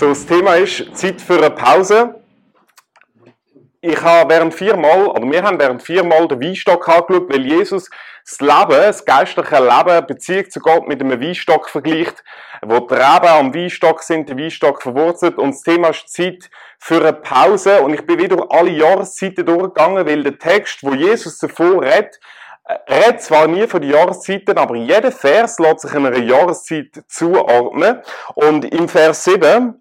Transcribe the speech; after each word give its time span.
So, 0.00 0.08
das 0.08 0.24
Thema 0.24 0.54
ist 0.54 0.96
Zeit 0.96 1.20
für 1.20 1.36
eine 1.36 1.50
Pause. 1.50 2.14
Ich 3.82 4.00
habe 4.00 4.30
während 4.30 4.54
viermal, 4.54 5.08
oder 5.08 5.30
wir 5.30 5.42
haben 5.42 5.60
während 5.60 5.82
viermal 5.82 6.26
den 6.26 6.40
Weinstock 6.40 6.88
angeschaut, 6.88 7.30
weil 7.30 7.44
Jesus 7.44 7.90
das 8.24 8.40
Leben, 8.40 8.80
das 8.80 9.04
geistliche 9.04 9.56
Leben, 9.56 10.06
Beziehung 10.06 10.48
zu 10.48 10.60
Gott 10.60 10.88
mit 10.88 11.02
einem 11.02 11.20
Weinstock 11.20 11.68
vergleicht, 11.68 12.24
wo 12.62 12.80
die 12.80 12.94
Reben 12.94 13.26
am 13.26 13.54
Weinstock 13.54 14.02
sind, 14.02 14.30
der 14.30 14.38
Weinstock 14.38 14.80
verwurzelt. 14.80 15.36
Und 15.36 15.50
das 15.50 15.60
Thema 15.64 15.88
ist 15.88 16.08
Zeit 16.08 16.48
für 16.78 17.02
eine 17.02 17.12
Pause. 17.12 17.82
Und 17.82 17.92
ich 17.92 18.06
bin 18.06 18.18
wieder 18.18 18.46
alle 18.48 18.70
Jahreszeiten 18.70 19.44
durchgegangen, 19.44 20.06
weil 20.06 20.22
der 20.22 20.38
Text, 20.38 20.78
wo 20.82 20.94
Jesus 20.94 21.36
davor 21.36 21.82
redet, 21.82 22.18
redet 22.88 23.20
zwar 23.20 23.48
nie 23.48 23.66
von 23.66 23.82
den 23.82 23.90
Jahreszeiten, 23.90 24.56
aber 24.56 24.76
jeder 24.76 25.12
Vers 25.12 25.58
lässt 25.58 25.80
sich 25.80 25.94
einer 25.94 26.16
Jahreszeit 26.16 27.02
zuordnen. 27.06 28.00
Und 28.34 28.64
im 28.64 28.88
Vers 28.88 29.24
7, 29.24 29.79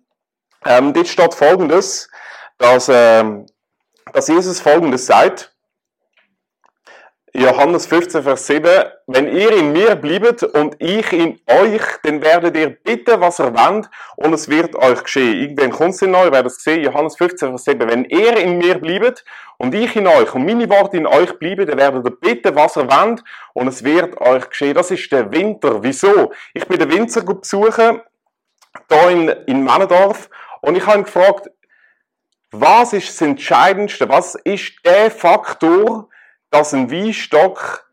ähm, 0.66 0.94
dort 0.94 1.08
steht 1.08 1.34
folgendes, 1.34 2.10
dass, 2.58 2.90
ähm, 2.92 3.46
dass 4.14 4.28
Jesus 4.28 4.60
folgendes 4.60 5.06
sagt. 5.06 5.54
Johannes 7.34 7.86
15, 7.86 8.24
Vers 8.24 8.48
7, 8.48 8.68
wenn 9.06 9.28
ihr 9.28 9.56
in 9.56 9.72
mir 9.72 9.96
bleibt 9.96 10.42
und 10.42 10.76
ich 10.80 11.14
in 11.14 11.40
euch, 11.46 11.82
dann 12.04 12.24
werdet 12.24 12.58
ihr 12.58 12.72
bitten, 12.72 13.22
was 13.22 13.40
ihr 13.40 13.54
wollt, 13.54 13.88
und 14.16 14.34
es 14.34 14.50
wird 14.50 14.76
euch 14.76 15.04
geschehen. 15.04 15.40
Irgendwann 15.40 15.70
kommt 15.70 15.94
es 15.94 16.02
in 16.02 16.16
euch, 16.16 16.32
werdet 16.32 16.52
es 16.52 16.64
sehen, 16.64 16.84
Johannes 16.84 17.18
15, 17.18 17.50
Vers 17.50 17.66
7, 17.66 17.88
wenn 17.88 18.06
ihr 18.06 18.36
in 18.38 18.58
mir 18.58 18.80
bleibt 18.80 19.24
und 19.58 19.76
ich 19.76 19.96
in 19.96 20.08
euch 20.08 20.34
und 20.34 20.46
meine 20.46 20.68
Worte 20.70 20.98
in 20.98 21.06
euch 21.06 21.38
bleiben, 21.38 21.68
dann 21.68 21.78
werdet 21.78 22.04
ihr 22.04 22.20
bitten, 22.20 22.56
was 22.56 22.78
ihr 22.78 22.90
wollt, 22.90 23.24
und 23.54 23.68
es 23.68 23.84
wird 23.84 24.20
euch 24.20 24.50
geschehen. 24.50 24.74
Das 24.74 24.90
ist 24.90 25.12
der 25.12 25.32
Winter. 25.32 25.84
Wieso? 25.84 26.32
Ich 26.56 26.68
bin 26.68 26.80
den 26.80 26.92
Winzer 26.92 27.22
besuchen, 27.22 28.02
hier 28.90 29.10
in, 29.10 29.30
in 29.46 29.64
Männendorf, 29.64 30.30
und 30.62 30.76
ich 30.76 30.86
habe 30.86 31.00
ihn 31.00 31.04
gefragt, 31.04 31.50
was 32.52 32.94
ist 32.94 33.10
das 33.10 33.22
Entscheidendste, 33.22 34.10
was 34.10 34.36
ist 34.36 34.74
der 34.86 35.12
Faktor, 35.12 36.10
dass 36.50 36.74
ein 36.74 36.92
Weinstock 36.92 37.90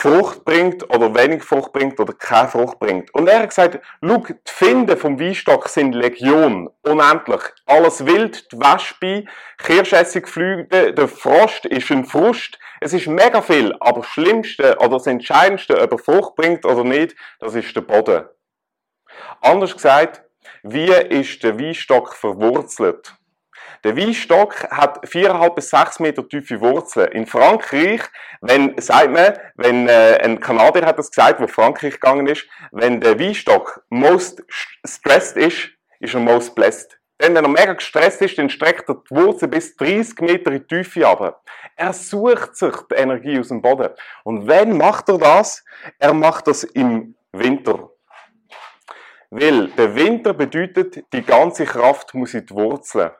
Frucht 0.00 0.46
bringt 0.46 0.88
oder 0.88 1.14
wenig 1.14 1.42
Frucht 1.42 1.74
bringt 1.74 2.00
oder 2.00 2.14
keine 2.14 2.48
Frucht 2.48 2.78
bringt. 2.78 3.12
Und 3.12 3.28
er 3.28 3.40
hat 3.40 3.50
gesagt, 3.50 3.80
schau, 4.02 4.16
die 4.16 4.34
Finden 4.46 4.96
vom 4.96 5.20
Weinstock 5.20 5.68
sind 5.68 5.92
Legion, 5.92 6.70
unendlich. 6.80 7.42
Alles 7.66 8.06
wild, 8.06 8.50
die 8.50 8.56
Wespe, 8.56 9.26
Kirschessigflüge, 9.58 10.94
der 10.94 11.06
Frost 11.06 11.66
ist 11.66 11.90
ein 11.90 12.06
Frust. 12.06 12.58
Es 12.80 12.94
ist 12.94 13.08
mega 13.08 13.42
viel, 13.42 13.74
aber 13.80 14.00
das 14.00 14.08
Schlimmste 14.08 14.78
oder 14.78 14.96
das 14.96 15.06
Entscheidendste, 15.06 15.78
ob 15.78 15.92
er 15.92 15.98
Frucht 15.98 16.34
bringt 16.34 16.64
oder 16.64 16.82
nicht, 16.82 17.14
das 17.38 17.54
ist 17.54 17.76
der 17.76 17.82
Boden. 17.82 18.24
Anders 19.42 19.74
gesagt, 19.74 20.22
wie 20.62 20.90
ist 20.90 21.42
der 21.42 21.58
Weinstock 21.58 22.14
verwurzelt? 22.14 23.14
Der 23.82 23.96
Weinstock 23.96 24.70
hat 24.70 25.06
4,5 25.06 25.54
bis 25.54 25.70
6 25.70 26.00
Meter 26.00 26.28
tiefe 26.28 26.60
Wurzeln. 26.60 27.12
In 27.12 27.26
Frankreich, 27.26 28.02
wenn, 28.42 28.78
sagt 28.78 29.10
man, 29.10 29.38
wenn, 29.56 29.88
äh, 29.88 30.18
ein 30.22 30.38
Kanadier 30.38 30.84
hat 30.84 30.98
das 30.98 31.10
gesagt, 31.10 31.40
wo 31.40 31.46
Frankreich 31.46 31.94
gegangen 31.94 32.26
ist, 32.26 32.46
wenn 32.72 33.00
der 33.00 33.18
Weinstock 33.18 33.82
most 33.88 34.42
stressed 34.84 35.36
ist, 35.36 35.70
ist 35.98 36.14
er 36.14 36.20
most 36.20 36.54
blessed. 36.54 37.00
Denn 37.20 37.34
wenn 37.34 37.44
er 37.44 37.50
mega 37.50 37.74
gestresst 37.74 38.22
ist, 38.22 38.38
dann 38.38 38.48
streckt 38.50 38.88
er 38.88 38.96
die 38.96 39.14
Wurzel 39.14 39.48
bis 39.48 39.76
30 39.76 40.20
Meter 40.20 40.52
in 40.52 40.66
die 40.66 40.66
Tiefe 40.66 41.06
ab. 41.06 41.42
Er 41.76 41.92
sucht 41.92 42.56
sich 42.56 42.74
die 42.90 42.94
Energie 42.94 43.38
aus 43.38 43.48
dem 43.48 43.62
Boden. 43.62 43.90
Und 44.24 44.46
wenn 44.46 44.76
macht 44.76 45.08
er 45.08 45.18
das? 45.18 45.64
Er 45.98 46.14
macht 46.14 46.46
das 46.46 46.64
im 46.64 47.14
Winter. 47.32 47.90
Weil 49.30 49.68
der 49.68 49.94
Winter 49.94 50.34
bedeutet, 50.34 51.04
die 51.12 51.22
ganze 51.22 51.64
Kraft 51.64 52.14
muss 52.14 52.34
in 52.34 52.46
die 52.46 52.54
Wurzeln. 52.54 53.12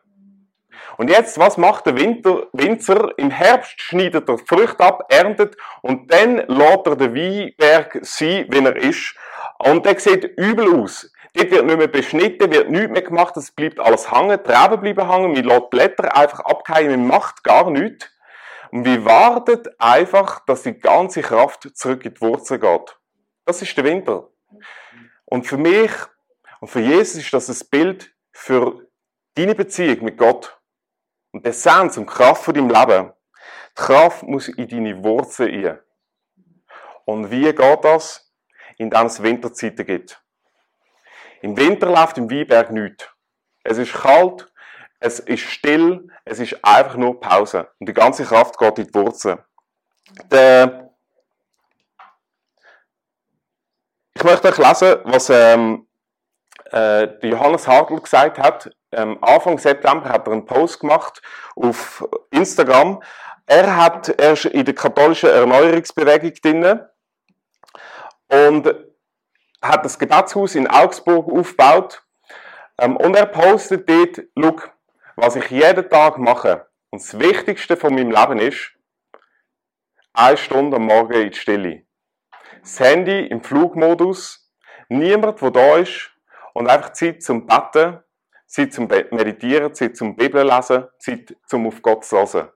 Und 0.97 1.09
jetzt, 1.09 1.39
was 1.39 1.57
macht 1.57 1.87
der 1.87 1.97
Winter, 1.97 2.49
Winzer? 2.53 3.17
Im 3.17 3.31
Herbst 3.31 3.81
schneidet 3.81 4.29
er 4.29 4.37
die 4.37 4.45
Früchte 4.45 4.81
ab, 4.81 5.05
erntet 5.09 5.57
und 5.83 6.13
dann 6.13 6.39
lässt 6.49 6.87
er 6.87 6.97
den 6.97 7.15
Weinberg 7.15 7.99
sein, 8.03 8.47
wie 8.51 8.65
er 8.65 8.77
ist. 8.77 9.15
Und 9.59 9.87
der 9.87 9.99
sieht 10.01 10.25
übel 10.37 10.83
aus. 10.83 11.11
Dort 11.35 11.51
wird 11.53 11.65
nicht 11.65 11.79
mehr 11.79 11.87
beschnitten, 11.87 12.51
wird 12.51 12.71
nichts 12.71 12.91
mehr 12.91 13.03
gemacht, 13.03 13.37
es 13.37 13.53
bleibt 13.53 13.79
alles 13.79 14.11
hängen, 14.11 14.39
die 14.45 14.51
Reben 14.51 14.81
bleiben 14.81 15.09
hängen, 15.09 15.33
man 15.33 15.45
lässt 15.45 15.71
Blätter 15.71 16.17
einfach 16.17 16.41
abkehren, 16.41 16.91
man 16.91 17.07
macht 17.07 17.45
gar 17.45 17.71
nichts. 17.71 18.11
Und 18.73 18.85
wir 18.85 19.05
wartet 19.05 19.69
einfach, 19.79 20.45
dass 20.45 20.65
die 20.65 20.79
ganze 20.79 21.23
Kraft 21.23 21.69
zurück 21.75 22.05
in 22.05 22.15
die 22.15 22.21
Wurzel 22.21 22.59
geht. 22.59 22.97
Das 23.45 23.63
ist 23.63 23.77
der 23.77 23.85
Winter. 23.85 24.29
Und 25.31 25.47
für 25.47 25.57
mich 25.57 25.91
und 26.61 26.69
für 26.69 26.81
Jesus 26.81 27.23
ist 27.23 27.33
das 27.33 27.49
ein 27.49 27.69
Bild 27.71 28.15
für 28.33 28.87
deine 29.35 29.55
Beziehung 29.55 30.05
mit 30.05 30.19
Gott. 30.19 30.61
Und 31.33 31.45
der 31.47 31.51
Essenz 31.51 31.97
und 31.97 32.07
Kraft 32.07 32.45
von 32.45 32.55
deinem 32.55 32.69
Leben, 32.69 33.13
die 33.71 33.83
Kraft 33.83 34.25
muss 34.25 34.49
in 34.49 34.69
deine 34.69 35.03
Wurzeln 35.03 35.65
rein. 35.65 35.79
Und 37.07 37.31
wie 37.31 37.45
geht 37.45 37.85
das? 37.85 38.31
Indem 38.77 39.07
es 39.07 39.23
Winterzeiten 39.23 39.87
gibt. 39.87 40.23
Im 41.43 41.57
Winter 41.57 41.87
läuft 41.87 42.19
im 42.19 42.31
Weinberg 42.31 42.71
nichts. 42.71 43.09
Es 43.63 43.79
ist 43.79 43.93
kalt, 43.93 44.53
es 44.99 45.21
ist 45.21 45.43
still, 45.43 46.09
es 46.25 46.41
ist 46.41 46.63
einfach 46.65 46.97
nur 46.97 47.21
Pause. 47.21 47.71
Und 47.79 47.89
die 47.89 47.95
ganze 47.95 48.25
Kraft 48.25 48.59
geht 48.59 48.79
in 48.79 48.87
die 48.87 48.95
Wurzeln. 48.95 49.39
Der 50.31 50.90
ich 54.21 54.25
möchte 54.25 54.49
euch 54.49 54.59
lesen, 54.59 54.99
was 55.05 55.31
ähm, 55.31 55.87
äh, 56.73 57.27
Johannes 57.27 57.67
Hartl 57.67 58.01
gesagt 58.01 58.39
hat 58.39 58.71
ähm, 58.93 59.19
Anfang 59.23 59.59
September 59.59 60.09
hat 60.09 60.27
er 60.27 60.33
einen 60.33 60.47
Post 60.47 60.81
gemacht 60.81 61.23
auf 61.55 62.07
Instagram. 62.31 63.03
Er 63.47 63.77
hat 63.77 64.09
er 64.09 64.33
ist 64.33 64.47
in 64.47 64.65
der 64.65 64.75
katholischen 64.75 65.31
Erneuerungsbewegung 65.31 66.35
drin 66.35 66.81
und 68.29 68.75
hat 69.63 69.85
das 69.85 69.99
Gebetshaus 69.99 70.55
in 70.55 70.69
Augsburg 70.69 71.31
aufgebaut. 71.31 72.03
Ähm, 72.79 72.97
und 72.97 73.15
er 73.15 73.27
postet 73.27 73.89
dort, 73.89 74.23
schau, 74.37 74.57
was 75.17 75.37
ich 75.37 75.51
jeden 75.51 75.89
Tag 75.89 76.19
mache. 76.19 76.67
Und 76.91 77.03
das 77.03 77.19
Wichtigste 77.19 77.77
von 77.77 77.95
meinem 77.95 78.11
Leben 78.11 78.39
ist, 78.39 78.73
eine 80.13 80.37
Stunde 80.37 80.77
am 80.77 80.87
Morgen 80.87 81.13
in 81.13 81.31
die 81.31 81.37
Stille. 81.37 81.83
Das 82.61 82.81
Handy 82.81 83.27
im 83.27 83.43
Flugmodus, 83.43 84.51
niemand, 84.89 85.41
der 85.41 85.51
da 85.51 85.77
ist, 85.79 86.11
und 86.53 86.69
einfach 86.69 86.93
Zeit 86.93 87.23
zum 87.23 87.47
Betten 87.47 88.01
Zeit 88.51 88.73
zum 88.73 88.89
Meditieren, 88.89 89.73
Zeit 89.75 89.97
zum 89.97 90.17
Bibel 90.17 90.45
lesen, 90.45 90.89
Zeit 90.99 91.37
zum 91.47 91.69
auf 91.69 91.81
Gott 91.83 92.05
zu 92.05 92.17
hören. 92.17 92.49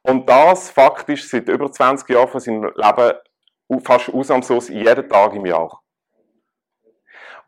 Und 0.00 0.26
das 0.26 0.70
faktisch 0.70 1.28
seit 1.28 1.46
über 1.48 1.70
20 1.70 2.08
Jahren 2.08 2.28
von 2.28 2.40
seinem 2.40 2.72
Leben 2.74 3.82
fast 3.84 4.08
ausnahmslos 4.08 4.70
jeden 4.70 5.06
Tag 5.10 5.34
im 5.34 5.44
Jahr. 5.44 5.82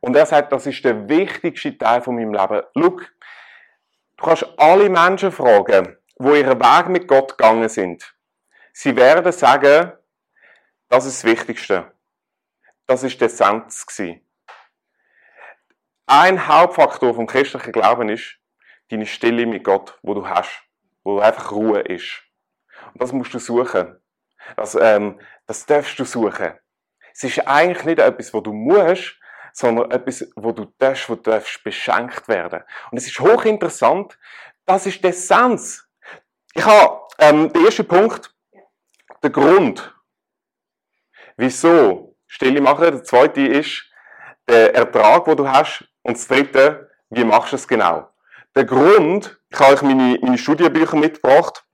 Und 0.00 0.17
er 0.17 0.27
sagt, 0.27 0.53
das 0.53 0.67
ist 0.67 0.84
der 0.84 1.09
wichtigste 1.09 1.78
Teil 1.78 2.03
von 2.03 2.17
meinem 2.17 2.34
Leben. 2.34 2.62
Schau, 2.77 2.91
du 2.91 4.25
kannst 4.25 4.47
alle 4.59 4.91
Menschen 4.91 5.32
fragen, 5.32 5.97
wo 6.17 6.34
ihren 6.34 6.61
Weg 6.61 6.88
mit 6.88 7.09
Gott 7.09 7.38
gegangen 7.38 7.71
sind. 7.71 8.15
Sie 8.75 8.94
werden 8.97 9.32
sagen, 9.32 9.93
das 10.90 11.06
ist 11.06 11.22
das 11.22 11.30
Wichtigste. 11.30 11.92
Das 12.86 13.04
ist 13.04 13.20
der 13.20 13.26
Essenz. 13.26 13.86
Ein 16.06 16.48
Hauptfaktor 16.48 17.14
vom 17.14 17.28
christlichen 17.28 17.70
Glauben 17.72 18.08
ist 18.08 18.38
deine 18.88 19.06
Stille 19.06 19.46
mit 19.46 19.62
Gott, 19.62 19.96
wo 20.02 20.14
du 20.14 20.28
hast, 20.28 20.64
wo 21.04 21.20
einfach 21.20 21.52
Ruhe 21.52 21.80
ist. 21.80 22.22
Und 22.92 23.00
das 23.00 23.12
musst 23.12 23.32
du 23.32 23.38
suchen. 23.38 24.00
Das, 24.56 24.74
ähm, 24.74 25.20
das 25.46 25.64
darfst 25.64 25.96
du 26.00 26.04
suchen. 26.04 26.58
Es 27.12 27.22
ist 27.22 27.46
eigentlich 27.46 27.84
nicht 27.84 28.00
etwas, 28.00 28.34
wo 28.34 28.40
du 28.40 28.52
musst, 28.52 29.16
sondern 29.52 29.93
etwas, 29.93 30.28
wo 30.34 30.50
du 30.50 30.64
darfst, 30.78 31.08
wo 31.08 31.14
du 31.14 31.22
darfst 31.22 31.62
beschenkt 31.62 32.26
werden. 32.26 32.64
Und 32.90 32.98
es 32.98 33.06
ist 33.06 33.20
hochinteressant. 33.20 34.19
Das 34.66 34.86
ist 34.86 35.04
der 35.04 35.10
Essenz. 35.10 35.88
Ich 36.52 36.64
habe 36.64 37.06
ähm, 37.20 37.52
den 37.52 37.64
ersten 37.64 37.86
Punkt, 37.86 38.34
der 39.22 39.31
Grund, 39.31 39.94
wieso 41.40 42.14
Stille 42.26 42.60
machen. 42.60 42.82
Der 42.82 43.02
zweite 43.02 43.40
ist 43.40 43.84
der 44.48 44.75
Ertrag, 44.75 45.26
wo 45.26 45.34
du 45.34 45.48
hast, 45.48 45.84
und 46.02 46.16
das 46.16 46.28
Dritte, 46.28 46.90
wie 47.10 47.25
machst 47.25 47.52
du 47.52 47.56
es 47.56 47.66
genau? 47.66 48.08
Der 48.54 48.64
Grund, 48.64 49.38
ich 49.48 49.58
habe 49.58 49.75
euch 49.75 49.82
meine, 49.82 50.19
meine 50.20 50.38
Studienbücher 50.38 50.96
mitgebracht, 50.96 51.64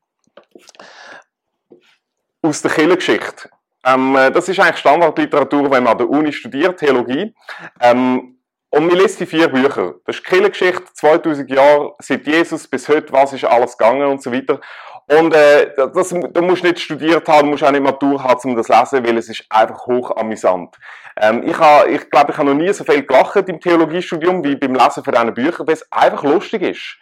aus 2.43 2.63
der 2.63 2.71
Kirchengeschichte. 2.71 3.51
Ähm, 3.85 4.17
äh, 4.17 4.31
das 4.31 4.49
ist 4.49 4.59
eigentlich 4.59 4.79
Standardliteratur, 4.79 5.71
wenn 5.71 5.85
man 5.85 5.93
an 5.93 5.99
der 5.99 6.09
Uni 6.09 6.33
studiert, 6.33 6.79
Theologie. 6.79 7.35
Ähm, 7.81 8.36
und 8.71 8.91
wir 8.91 8.97
lesen 8.97 9.19
die 9.21 9.27
vier 9.27 9.49
Bücher. 9.49 9.95
Das 10.05 10.17
ist 10.17 10.27
die 10.27 10.31
Kirchengeschichte, 10.31 10.93
2000 10.93 11.51
Jahre, 11.51 11.95
seit 12.01 12.27
Jesus 12.27 12.67
bis 12.69 12.89
heute, 12.89 13.13
was 13.13 13.33
ist 13.33 13.45
alles 13.45 13.77
gegangen 13.77 14.07
und 14.07 14.23
so 14.23 14.33
weiter. 14.33 14.61
Und 15.09 15.33
äh, 15.35 15.73
das, 15.95 16.09
du 16.09 16.43
musst 16.43 16.65
nicht 16.65 16.81
studiert 16.81 17.29
haben, 17.29 17.47
du 17.47 17.51
musst 17.53 17.63
auch 17.63 17.71
nicht 17.71 17.83
Matur 17.83 18.23
haben, 18.25 18.51
um 18.51 18.57
das 18.57 18.67
zu 18.67 18.73
lesen, 18.73 19.07
weil 19.07 19.19
es 19.19 19.29
ist 19.29 19.45
einfach 19.49 19.87
hoch 19.87 20.17
amüsant. 20.17 20.77
Ähm, 21.17 21.45
ich 21.47 21.57
habe, 21.57 21.89
ich 21.91 22.11
glaube, 22.11 22.33
ich 22.33 22.39
habe 22.39 22.51
noch 22.51 22.57
nie 22.57 22.73
so 22.73 22.83
viel 22.83 23.07
gelacht 23.07 23.49
im 23.49 23.61
Theologiestudium 23.61 24.43
wie 24.43 24.57
beim 24.57 24.75
Lesen 24.75 25.05
von 25.05 25.15
diesen 25.15 25.35
Büchern, 25.35 25.67
weil 25.67 25.75
es 25.75 25.93
einfach 25.93 26.25
lustig 26.25 26.63
ist. 26.63 26.99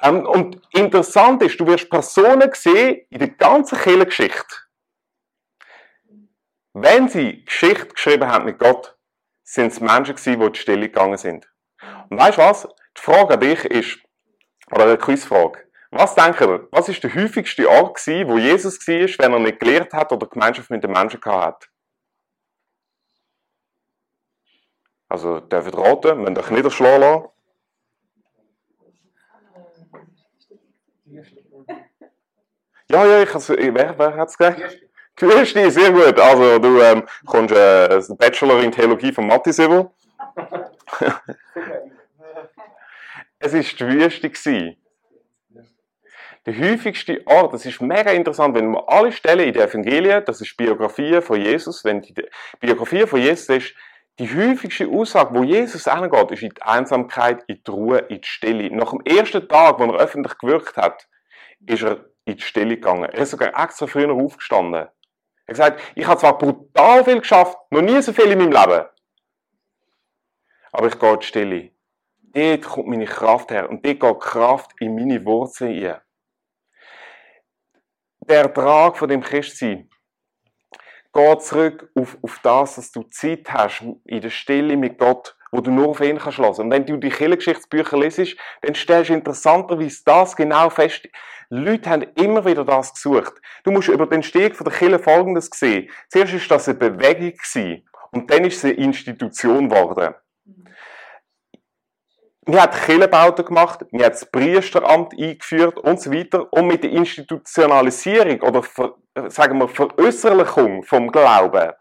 Ähm, 0.00 0.24
und 0.24 0.60
interessant 0.70 1.42
ist, 1.42 1.58
du 1.58 1.66
wirst 1.66 1.90
Personen 1.90 2.48
sehen 2.54 3.00
in 3.10 3.18
der 3.18 3.28
ganzen 3.28 3.76
Kirchengeschichte. 3.76 4.56
Wenn 6.74 7.08
sie 7.08 7.44
Geschichte 7.44 7.88
geschrieben 7.88 8.28
haben 8.28 8.44
mit 8.44 8.58
Gott, 8.58 8.96
sind 9.52 9.70
es 9.70 9.80
Menschen 9.80 10.16
gewesen, 10.16 10.40
die 10.40 10.46
in 10.46 10.52
die 10.52 10.58
Stille 10.58 10.88
gegangen 10.88 11.18
sind. 11.18 11.46
Und 12.08 12.18
weißt 12.18 12.38
du 12.38 12.42
was? 12.42 12.68
Die 12.96 13.02
Frage 13.02 13.34
an 13.34 13.40
dich 13.40 13.64
ist, 13.66 13.98
oder 14.70 14.84
eine 14.84 14.96
Quizfrage. 14.96 15.68
Was 15.90 16.14
denken 16.14 16.48
ihr? 16.48 16.68
Was 16.70 16.88
ist 16.88 17.04
der 17.04 17.14
häufigste 17.14 17.68
Ort 17.68 17.98
gewesen, 17.98 18.30
wo 18.30 18.38
Jesus 18.38 18.78
war, 18.88 19.24
wenn 19.26 19.32
er 19.34 19.38
nicht 19.40 19.60
gelehrt 19.60 19.92
hat 19.92 20.10
oder 20.10 20.26
Gemeinschaft 20.26 20.70
mit 20.70 20.82
den 20.82 20.92
Menschen 20.92 21.20
gehabt 21.20 21.44
hat? 21.44 21.70
Also, 25.08 25.40
dürft 25.40 25.76
raten, 25.76 26.22
müsst 26.22 26.38
euch 26.38 26.50
niederschlagen 26.50 27.00
lassen. 27.02 27.28
Ja, 32.88 33.04
ja, 33.04 33.22
ich 33.22 33.34
has, 33.34 33.50
wer, 33.50 33.98
wer 33.98 34.16
hat 34.16 34.28
es 34.30 34.38
gesagt? 34.38 34.78
Quirsti, 35.22 35.70
sehr 35.70 35.92
gut. 35.92 36.18
Also, 36.18 36.58
du 36.58 36.80
ähm, 36.80 37.04
kommst 37.24 37.54
äh, 37.54 37.88
einen 37.90 38.16
Bachelor 38.16 38.60
in 38.60 38.72
Theologie 38.72 39.12
von 39.12 39.28
Mathis 39.28 39.58
über. 39.60 39.92
es 43.38 43.52
war 43.52 43.60
die 43.60 43.86
Wüste. 43.86 44.28
Gewesen. 44.28 44.76
Der 46.44 46.58
häufigste 46.58 47.22
Ort, 47.26 47.54
das 47.54 47.64
ist 47.64 47.80
mega 47.80 48.10
interessant, 48.10 48.56
wenn 48.56 48.72
wir 48.72 48.88
alle 48.88 49.12
Stellen 49.12 49.46
in 49.46 49.52
den 49.52 49.62
Evangelien, 49.62 50.24
das 50.24 50.40
ist 50.40 50.56
Biografie 50.56 51.20
von 51.20 51.40
Jesus, 51.40 51.84
wenn 51.84 52.00
die 52.00 52.14
Biografie 52.58 53.06
von 53.06 53.20
Jesus 53.20 53.48
ist, 53.48 53.74
die 54.18 54.28
häufigste 54.28 54.88
Aussage, 54.88 55.36
wo 55.36 55.44
Jesus 55.44 55.86
angeht, 55.86 56.32
ist 56.32 56.42
in 56.42 56.50
die 56.50 56.62
Einsamkeit, 56.62 57.44
in 57.46 57.62
die 57.64 57.70
Ruhe, 57.70 57.98
in 58.08 58.20
die 58.22 58.26
Stille. 58.26 58.74
Nach 58.74 58.90
dem 58.90 59.02
ersten 59.04 59.48
Tag, 59.48 59.78
wo 59.78 59.84
er 59.84 60.00
öffentlich 60.00 60.36
gewirkt 60.38 60.76
hat, 60.76 61.06
ist 61.64 61.84
er 61.84 62.06
in 62.24 62.36
die 62.36 62.42
Stille 62.42 62.74
gegangen. 62.74 63.04
Er 63.04 63.22
ist 63.22 63.30
sogar 63.30 63.56
extra 63.62 63.86
früher 63.86 64.12
aufgestanden. 64.12 64.88
Er 65.52 65.68
gesagt, 65.70 65.82
ich 65.94 66.06
habe 66.06 66.18
zwar 66.18 66.38
brutal 66.38 67.04
viel 67.04 67.20
geschafft, 67.20 67.58
noch 67.70 67.82
nie 67.82 68.00
so 68.00 68.12
viel 68.12 68.30
in 68.30 68.38
meinem 68.38 68.52
Leben, 68.52 68.86
aber 70.72 70.86
ich 70.86 70.98
gehe 70.98 71.12
in 71.12 71.20
die 71.20 71.26
Stille. 71.26 71.70
Dort 72.34 72.62
kommt 72.62 72.88
meine 72.88 73.04
Kraft 73.04 73.50
her 73.50 73.68
und 73.68 73.84
dort 73.84 74.00
geht 74.00 74.20
Kraft 74.20 74.70
in 74.80 74.94
meine 74.94 75.24
Wurzeln 75.24 75.84
ein 75.84 76.00
der 78.28 78.42
Ertrag 78.42 78.96
von 78.96 79.08
dem 79.08 79.20
Christsein 79.20 79.88
geht 81.12 81.42
zurück 81.42 81.90
auf, 81.94 82.16
auf 82.22 82.40
das, 82.42 82.76
dass 82.76 82.90
du 82.90 83.02
Zeit 83.04 83.52
hast 83.52 83.84
in 84.04 84.20
der 84.20 84.30
Stille 84.30 84.76
mit 84.76 84.98
Gott, 84.98 85.36
wo 85.52 85.60
du 85.60 85.70
nur 85.70 85.88
auf 85.88 86.00
ihn 86.00 86.18
kannst 86.18 86.38
hören. 86.38 86.64
Und 86.64 86.70
wenn 86.70 86.86
du 86.86 86.96
die 86.96 87.10
Kirchengeschichtsbücher 87.10 87.98
lesest, 87.98 88.36
dann 88.62 88.74
stellst 88.74 89.10
du 89.10 89.14
interessanterweise 89.14 90.02
das 90.04 90.34
genau 90.34 90.70
fest. 90.70 91.08
Leute 91.50 91.90
haben 91.90 92.06
immer 92.14 92.44
wieder 92.46 92.64
das 92.64 92.94
gesucht. 92.94 93.34
Du 93.62 93.70
musst 93.70 93.88
über 93.88 94.06
den 94.06 94.22
Steg 94.22 94.56
von 94.56 94.64
der 94.64 94.74
Kirche 94.74 94.98
Folgendes 94.98 95.50
sehen. 95.52 95.90
Zuerst 96.08 96.32
ist 96.32 96.50
das 96.50 96.68
eine 96.68 96.78
Bewegung 96.78 97.82
und 98.12 98.30
dann 98.30 98.44
ist 98.44 98.56
es 98.56 98.64
eine 98.64 98.72
Institution 98.72 99.68
geworden. 99.68 100.14
Wir 102.46 102.60
haben 102.60 102.72
Kirchenbauten 102.72 103.44
gemacht, 103.44 103.84
wir 103.92 104.04
haben 104.04 104.12
das 104.12 104.28
Priesteramt 104.28 105.12
eingeführt 105.12 105.78
und 105.78 106.00
so 106.00 106.12
weiter. 106.12 106.50
Und 106.52 106.66
mit 106.66 106.82
der 106.82 106.90
Institutionalisierung 106.90 108.40
oder, 108.40 108.62
sagen 109.28 109.58
wir, 109.58 109.68
Veräußerlichung 109.68 110.82
vom 110.82 111.12
Glauben 111.12 111.72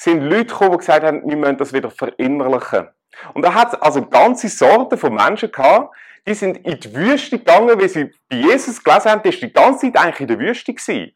sind 0.00 0.22
Leute 0.22 0.46
gekommen, 0.46 0.72
die 0.72 0.78
gesagt 0.78 1.04
haben, 1.04 1.28
wir 1.28 1.36
müssen 1.36 1.58
das 1.58 1.72
wieder 1.72 1.90
verinnerlichen. 1.90 2.88
Und 3.34 3.42
da 3.42 3.52
hat 3.52 3.74
es 3.74 3.82
also 3.82 4.06
ganze 4.06 4.48
Sorten 4.48 4.96
von 4.96 5.14
Menschen 5.14 5.52
gehabt, 5.52 5.94
die 6.26 6.34
sind 6.34 6.58
in 6.66 6.80
die 6.80 6.94
Wüste 6.94 7.38
gegangen, 7.38 7.78
wie 7.80 7.88
sie 7.88 8.10
bei 8.28 8.36
Jesus 8.36 8.82
gelesen 8.82 9.10
haben, 9.10 9.22
die 9.22 9.28
ist 9.28 9.42
die 9.42 9.52
ganze 9.52 9.92
Zeit 9.92 10.02
eigentlich 10.02 10.20
in 10.20 10.28
der 10.28 10.38
Wüste 10.38 10.72
gewesen. 10.72 11.12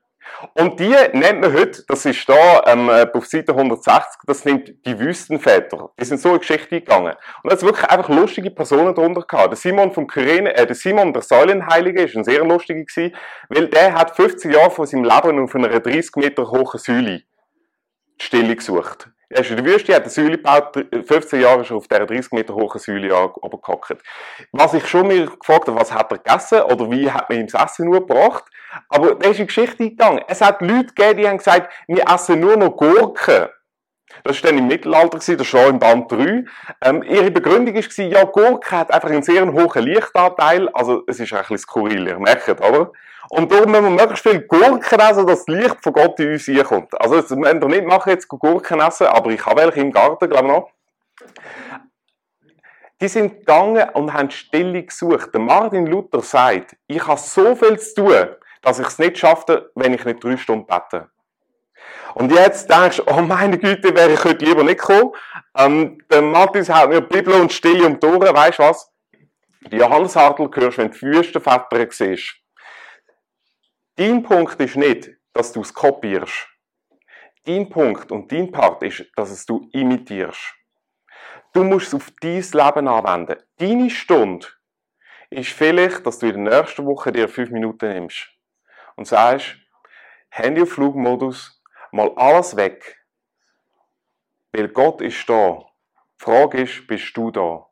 Und 0.54 0.80
die 0.80 0.94
nennt 1.12 1.40
man 1.40 1.52
heute, 1.52 1.84
das 1.86 2.04
ist 2.04 2.28
da 2.28 2.62
ähm, 2.66 2.90
auf 2.90 3.26
Seite 3.26 3.52
160, 3.52 4.22
das 4.26 4.44
nimmt 4.44 4.72
die 4.84 4.98
Wüstenväter. 4.98 5.90
Die 5.98 6.04
sind 6.04 6.20
so 6.20 6.34
in 6.34 6.40
Geschichte 6.40 6.80
gegangen. 6.80 7.14
Und 7.42 7.52
da 7.52 7.56
hat 7.56 7.62
wirklich 7.62 7.88
einfach 7.88 8.08
lustige 8.08 8.50
Personen 8.50 8.94
drunter 8.94 9.22
gehabt. 9.22 9.50
Der 9.50 9.56
Simon 9.56 9.92
vom 9.92 10.06
Kyrene, 10.06 10.54
äh, 10.54 10.66
der 10.66 10.74
Simon 10.74 11.12
der 11.12 11.22
Säulenheilige 11.22 12.02
ist 12.02 12.16
ein 12.16 12.24
sehr 12.24 12.44
lustiger 12.44 12.80
gewesen, 12.80 13.14
weil 13.48 13.68
der 13.68 13.94
hat 13.94 14.16
15 14.16 14.50
Jahre 14.50 14.70
von 14.70 14.86
seinem 14.86 15.04
Leben 15.04 15.42
auf 15.42 15.54
einer 15.54 15.68
30 15.68 16.16
Meter 16.16 16.50
hohen 16.50 16.78
Säule 16.78 17.22
die 17.33 17.33
Stille 18.18 18.56
gesucht. 18.56 19.08
Er 19.28 19.40
ist 19.40 19.50
in 19.50 19.56
der 19.56 19.64
Wüste, 19.64 19.94
hat 19.94 20.02
eine 20.02 20.10
Säule 20.10 20.36
gebaut, 20.36 20.76
15 21.06 21.40
Jahre 21.40 21.64
er 21.64 21.76
auf 21.76 21.88
dieser 21.88 22.06
30 22.06 22.32
Meter 22.32 22.54
hohen 22.54 22.78
Säule 22.78 23.08
gehockt. 23.08 23.96
Was 24.52 24.74
ich 24.74 24.86
schon 24.86 25.08
mir 25.08 25.26
gefragt 25.26 25.66
habe, 25.66 25.80
was 25.80 25.92
hat 25.92 26.12
er 26.12 26.18
gegessen 26.18 26.62
oder 26.62 26.90
wie 26.90 27.10
hat 27.10 27.28
man 27.28 27.40
ihm 27.40 27.46
das 27.48 27.60
Essen 27.60 27.86
nur 27.86 28.06
gebracht? 28.06 28.44
Aber 28.88 29.14
da 29.14 29.30
ist 29.30 29.38
eine 29.38 29.46
Geschichte 29.46 29.82
eingegangen. 29.82 30.22
Es 30.28 30.40
hat 30.40 30.60
Leute 30.60 30.94
gegeben, 30.94 31.18
die 31.18 31.28
haben 31.28 31.38
gesagt, 31.38 31.72
wir 31.88 32.04
essen 32.08 32.40
nur 32.40 32.56
noch 32.56 32.76
Gurken. 32.76 33.48
Das 34.26 34.42
war 34.42 34.50
dann 34.50 34.58
im 34.58 34.68
Mittelalter, 34.68 35.18
das 35.18 35.28
ist 35.28 35.46
schon 35.46 35.68
im 35.68 35.78
Band 35.78 36.10
3. 36.10 36.44
Ähm, 36.80 37.02
ihre 37.02 37.30
Begründung 37.30 37.74
war, 37.74 38.04
ja, 38.06 38.24
Gurke 38.24 38.70
hat 38.70 38.90
einfach 38.90 39.10
einen 39.10 39.22
sehr 39.22 39.46
hohen 39.52 39.82
Lichtanteil, 39.82 40.70
also 40.70 41.02
es 41.06 41.20
ist 41.20 41.30
ein 41.34 41.40
bisschen 41.40 41.58
skurril, 41.58 42.08
ihr 42.08 42.18
merkt, 42.18 42.48
oder? 42.48 42.90
Und 43.28 43.52
darum 43.52 43.70
müssen 43.70 43.84
wir 43.84 43.90
möglichst 43.90 44.26
viel 44.26 44.40
Gurken 44.40 44.98
essen, 44.98 45.26
dass 45.26 45.44
das 45.44 45.46
Licht 45.46 45.76
von 45.82 45.92
Gott 45.92 46.18
in 46.20 46.32
uns 46.32 46.48
reinkommt. 46.48 46.98
Also, 46.98 47.20
das 47.20 47.28
müsst 47.30 47.52
ihr 47.52 47.68
nicht 47.68 47.84
machen, 47.84 48.10
jetzt 48.10 48.26
Gurken 48.26 48.80
essen, 48.80 49.08
aber 49.08 49.30
ich 49.30 49.44
habe 49.44 49.60
welche 49.60 49.80
im 49.80 49.92
Garten, 49.92 50.30
glaube 50.30 50.46
ich 50.46 50.52
noch. 50.52 50.70
Die 53.02 53.08
sind 53.08 53.40
gegangen 53.40 53.90
und 53.90 54.14
haben 54.14 54.30
Stille 54.30 54.84
gesucht. 54.84 55.34
Der 55.34 55.40
Martin 55.40 55.86
Luther 55.86 56.22
sagt, 56.22 56.76
ich 56.86 57.06
habe 57.06 57.20
so 57.20 57.54
viel 57.54 57.78
zu 57.78 57.94
tun, 57.96 58.26
dass 58.62 58.78
ich 58.78 58.86
es 58.86 58.98
nicht 58.98 59.18
schaffe, 59.18 59.70
wenn 59.74 59.92
ich 59.92 60.04
nicht 60.06 60.24
drei 60.24 60.38
Stunden 60.38 60.66
bete. 60.66 61.10
Und 62.14 62.30
jetzt 62.30 62.70
denkst 62.70 62.98
du, 62.98 63.04
oh 63.08 63.22
meine 63.22 63.58
Güte, 63.58 63.94
wäre 63.94 64.12
ich 64.12 64.24
heute 64.24 64.44
lieber 64.44 64.62
nicht 64.62 64.80
gekommen. 64.80 65.12
Ähm, 65.56 65.98
der 66.10 66.22
Matthias 66.22 66.68
hat 66.68 66.88
mir 66.88 67.00
Bibel 67.00 67.34
und 67.34 67.52
Stille 67.52 67.86
um 67.86 67.98
die 67.98 68.06
Ohren, 68.06 68.34
weißt 68.34 68.60
du 68.60 68.62
was? 68.62 68.92
Die 69.72 69.76
Johannes 69.76 70.14
Hartl 70.14 70.48
hörst, 70.54 70.78
wenn 70.78 70.90
du 70.90 71.00
Wüstenväter 71.00 71.88
siehst. 71.90 72.36
Dein 73.96 74.22
Punkt 74.22 74.60
ist 74.60 74.76
nicht, 74.76 75.10
dass 75.32 75.52
du 75.52 75.62
es 75.62 75.74
kopierst. 75.74 76.48
Dein 77.44 77.68
Punkt 77.68 78.12
und 78.12 78.30
dein 78.30 78.50
Part 78.50 78.82
ist, 78.82 79.04
dass 79.16 79.30
es 79.30 79.44
du 79.44 79.68
imitierst. 79.72 80.54
Du 81.52 81.64
musst 81.64 81.88
es 81.88 81.94
auf 81.94 82.10
dein 82.20 82.40
Leben 82.40 82.88
anwenden. 82.88 83.36
Deine 83.58 83.90
Stunde 83.90 84.46
ist 85.30 85.50
vielleicht, 85.50 86.06
dass 86.06 86.20
du 86.20 86.26
in 86.26 86.44
der 86.44 86.60
nächsten 86.60 86.86
Woche 86.86 87.10
dir 87.12 87.28
fünf 87.28 87.50
Minuten 87.50 87.92
nimmst 87.92 88.28
und 88.96 89.06
sagst, 89.06 89.56
Handy 90.30 90.62
auf 90.62 90.72
Flugmodus, 90.72 91.62
mal 91.94 92.12
alles 92.16 92.56
weg. 92.56 93.06
Weil 94.52 94.68
Gott 94.68 95.00
ist 95.00 95.28
da. 95.28 95.64
Die 96.20 96.24
Frage 96.24 96.62
ist, 96.62 96.86
bist 96.86 97.16
du 97.16 97.30
da? 97.30 97.66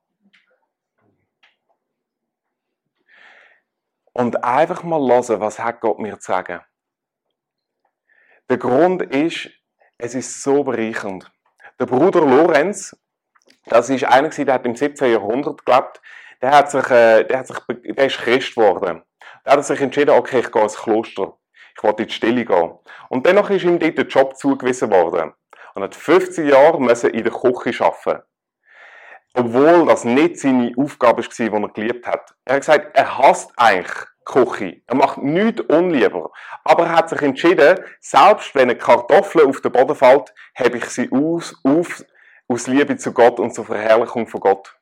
Und 4.12 4.44
einfach 4.44 4.82
mal 4.84 5.00
hören, 5.00 5.40
was 5.40 5.58
hat 5.58 5.80
Gott 5.80 5.98
mir 5.98 6.18
zu 6.20 6.32
sagen. 6.32 6.60
Der 8.48 8.58
Grund 8.58 9.02
ist, 9.02 9.50
es 9.98 10.14
ist 10.14 10.42
so 10.42 10.62
bereichernd. 10.62 11.30
Der 11.80 11.86
Bruder 11.86 12.20
Lorenz, 12.20 12.96
das 13.66 13.90
ist 13.90 14.04
einer, 14.04 14.28
der 14.28 14.54
hat 14.54 14.66
im 14.66 14.76
17. 14.76 15.10
Jahrhundert 15.10 15.64
gelebt, 15.64 16.00
der 16.40 16.50
hat 16.50 16.70
sich, 16.70 16.88
äh, 16.90 17.24
der 17.24 17.38
hat 17.40 17.46
sich, 17.46 17.58
der 17.68 18.06
ist 18.06 18.18
Christ 18.18 18.54
geworden. 18.54 19.02
Der 19.44 19.52
hat 19.54 19.64
sich 19.64 19.80
entschieden, 19.80 20.10
okay, 20.10 20.40
ich 20.40 20.52
gehe 20.52 20.62
ins 20.62 20.76
Kloster. 20.76 21.38
Ich 21.76 21.82
wollte 21.82 22.02
in 22.02 22.08
die 22.08 22.14
Stille 22.14 22.44
gehen. 22.44 22.72
Und 23.08 23.26
dennoch 23.26 23.50
ist 23.50 23.64
ihm 23.64 23.78
dort 23.78 23.98
der 23.98 24.06
Job 24.06 24.36
zugewiesen 24.36 24.90
worden. 24.90 25.32
Und 25.74 25.82
hat 25.82 25.94
15 25.94 26.48
Jahre 26.48 26.80
müssen 26.80 27.10
in 27.10 27.24
der 27.24 27.32
Küche 27.32 27.84
arbeiten. 27.84 28.22
Obwohl 29.34 29.86
das 29.86 30.04
nicht 30.04 30.38
seine 30.38 30.74
Aufgabe 30.76 31.22
war, 31.24 31.28
die 31.28 31.62
er 31.62 31.68
geliebt 31.68 32.06
hat. 32.06 32.34
Er 32.44 32.54
hat 32.56 32.60
gesagt, 32.60 32.96
er 32.96 33.18
hasst 33.18 33.52
eigentlich 33.56 34.06
Küche. 34.24 34.82
Er 34.86 34.94
macht 34.94 35.18
nichts 35.18 35.62
unlieber. 35.62 36.30
Aber 36.64 36.84
er 36.84 36.96
hat 36.96 37.08
sich 37.08 37.22
entschieden, 37.22 37.80
selbst 38.00 38.54
wenn 38.54 38.70
eine 38.70 38.76
Kartoffel 38.76 39.46
auf 39.46 39.60
den 39.60 39.72
Boden 39.72 39.94
fällt, 39.94 40.34
habe 40.54 40.76
ich 40.76 40.84
sie 40.86 41.10
aus, 41.10 41.54
auf, 41.64 42.04
aus 42.48 42.66
Liebe 42.66 42.96
zu 42.96 43.12
Gott 43.12 43.40
und 43.40 43.54
zur 43.54 43.64
Verherrlichung 43.64 44.26
von 44.26 44.40
Gott. 44.40 44.76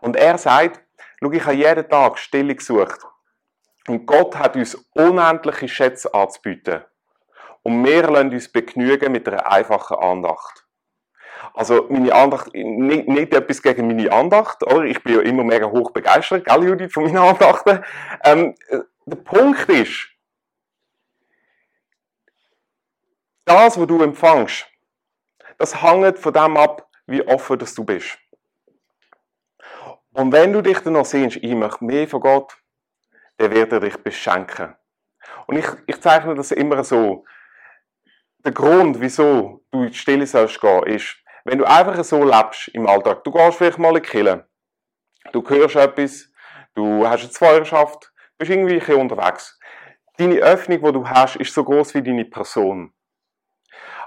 Und 0.00 0.16
er 0.16 0.38
sagt, 0.38 0.80
schau, 1.20 1.32
ich 1.32 1.44
habe 1.44 1.56
jeden 1.56 1.88
Tag 1.88 2.18
Stille 2.18 2.54
gesucht. 2.54 3.00
Und 3.88 4.06
Gott 4.06 4.38
hat 4.38 4.56
uns 4.56 4.74
unendliche 4.94 5.68
Schätze 5.68 6.12
anzubieten. 6.14 6.82
Und 7.62 7.84
wir 7.84 8.08
lassen 8.08 8.30
uns 8.30 8.50
begnügen 8.50 9.12
mit 9.12 9.28
einer 9.28 9.50
einfachen 9.50 9.96
Andacht. 9.98 10.66
Also, 11.54 11.86
meine 11.90 12.14
Andacht, 12.14 12.54
nicht, 12.54 13.08
nicht 13.08 13.34
etwas 13.34 13.62
gegen 13.62 13.88
meine 13.88 14.10
Andacht, 14.12 14.62
oder? 14.62 14.84
Ich 14.84 15.02
bin 15.02 15.14
ja 15.16 15.20
immer 15.22 15.44
mega 15.44 15.66
hoch 15.66 15.90
begeistert, 15.90 16.44
gell, 16.44 16.64
Judith, 16.64 16.92
von 16.92 17.04
meinen 17.04 17.18
Andachten. 17.18 17.84
Ähm, 18.24 18.54
der 19.04 19.16
Punkt 19.16 19.68
ist, 19.68 20.08
das, 23.44 23.78
was 23.78 23.86
du 23.86 24.02
empfängst, 24.02 24.66
das 25.58 25.82
hängt 25.82 26.18
von 26.18 26.32
dem 26.32 26.56
ab, 26.56 26.88
wie 27.06 27.26
offen 27.26 27.58
dass 27.58 27.74
du 27.74 27.84
bist. 27.84 28.18
Und 30.12 30.32
wenn 30.32 30.52
du 30.52 30.62
dich 30.62 30.78
dann 30.80 30.94
noch 30.94 31.04
sehnst, 31.04 31.36
ich 31.36 31.54
möchte 31.54 31.84
mehr 31.84 32.06
von 32.06 32.20
Gott, 32.20 32.56
dann 33.42 33.52
wird 33.52 33.72
er 33.72 33.80
dich 33.80 33.96
beschenken. 33.96 34.74
Und 35.46 35.58
ich, 35.58 35.66
ich 35.86 36.00
zeichne 36.00 36.34
das 36.34 36.52
immer 36.52 36.84
so. 36.84 37.24
Der 38.44 38.52
Grund, 38.52 39.00
wieso 39.00 39.64
du 39.70 39.82
in 39.82 39.88
die 39.88 39.94
Stille 39.94 40.26
sollst 40.26 40.60
gehen, 40.60 40.82
ist, 40.84 41.16
wenn 41.44 41.58
du 41.58 41.64
einfach 41.64 42.02
so 42.04 42.24
lebst 42.24 42.68
im 42.68 42.86
Alltag. 42.86 43.24
Du 43.24 43.32
gehst 43.32 43.58
vielleicht 43.58 43.78
mal 43.78 43.96
in 43.96 44.02
die 44.02 44.08
Kirche, 44.08 44.46
du 45.32 45.48
hörst 45.48 45.76
etwas, 45.76 46.28
du 46.74 47.06
hast 47.06 47.22
eine 47.22 47.30
Zweierschaft, 47.30 48.12
bist 48.38 48.50
irgendwie 48.50 48.94
unterwegs. 48.94 49.58
Deine 50.16 50.36
Öffnung, 50.36 50.82
die 50.82 50.92
du 50.92 51.08
hast, 51.08 51.36
ist 51.36 51.54
so 51.54 51.64
groß 51.64 51.94
wie 51.94 52.02
deine 52.02 52.24
Person. 52.24 52.92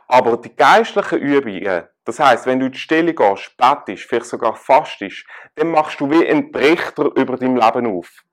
Aber 0.07 0.37
die 0.37 0.55
geistlichen 0.55 1.19
Übungen, 1.19 1.87
das 2.05 2.19
heißt, 2.19 2.45
wenn 2.45 2.59
du 2.59 2.67
in 2.67 2.71
die 2.71 2.77
Stille 2.77 3.13
gehst, 3.13 3.57
bettest, 3.57 4.03
vielleicht 4.03 4.27
sogar 4.27 4.55
fastest, 4.55 5.25
dann 5.55 5.71
machst 5.71 5.99
du 5.99 6.09
wie 6.09 6.27
ein 6.27 6.51
Trichter 6.51 7.05
über 7.15 7.37
dein 7.37 7.55
Leben 7.55 7.97
auf. 7.97 8.23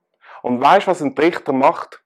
Und 0.43 0.61
weißt, 0.61 0.87
was 0.87 1.01
ein 1.01 1.15
Trichter 1.15 1.53
macht? 1.53 2.03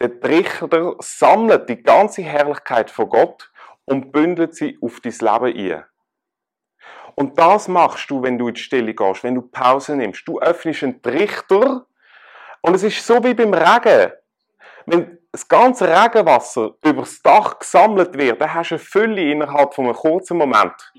Der 0.00 0.20
Trichter 0.20 0.96
sammelt 1.00 1.68
die 1.68 1.82
ganze 1.82 2.22
Herrlichkeit 2.22 2.90
von 2.90 3.08
Gott 3.08 3.50
und 3.84 4.12
bündelt 4.12 4.54
sie 4.54 4.78
auf 4.80 5.00
dein 5.00 5.12
Leben 5.12 5.72
ein. 5.72 5.84
Und 7.14 7.38
das 7.38 7.68
machst 7.68 8.10
du, 8.10 8.22
wenn 8.22 8.38
du 8.38 8.48
in 8.48 8.54
die 8.54 8.60
Stille 8.60 8.94
gehst, 8.94 9.24
wenn 9.24 9.34
du 9.34 9.42
Pause 9.42 9.96
nimmst. 9.96 10.26
Du 10.26 10.40
öffnest 10.40 10.82
einen 10.82 11.02
Trichter 11.02 11.86
und 12.62 12.74
es 12.74 12.82
ist 12.82 13.06
so 13.06 13.22
wie 13.24 13.34
beim 13.34 13.52
Regen. 13.52 14.12
Wenn 14.86 15.18
das 15.32 15.46
ganze 15.46 15.88
Regenwasser 15.88 16.74
übers 16.84 17.20
Dach 17.22 17.58
gesammelt 17.58 18.16
wird, 18.16 18.40
dann 18.40 18.54
hast 18.54 18.70
du 18.70 18.74
eine 18.76 18.84
Fülle 18.84 19.30
innerhalb 19.30 19.74
von 19.74 19.86
einem 19.86 19.94
kurzen 19.94 20.36
Moment. 20.38 20.92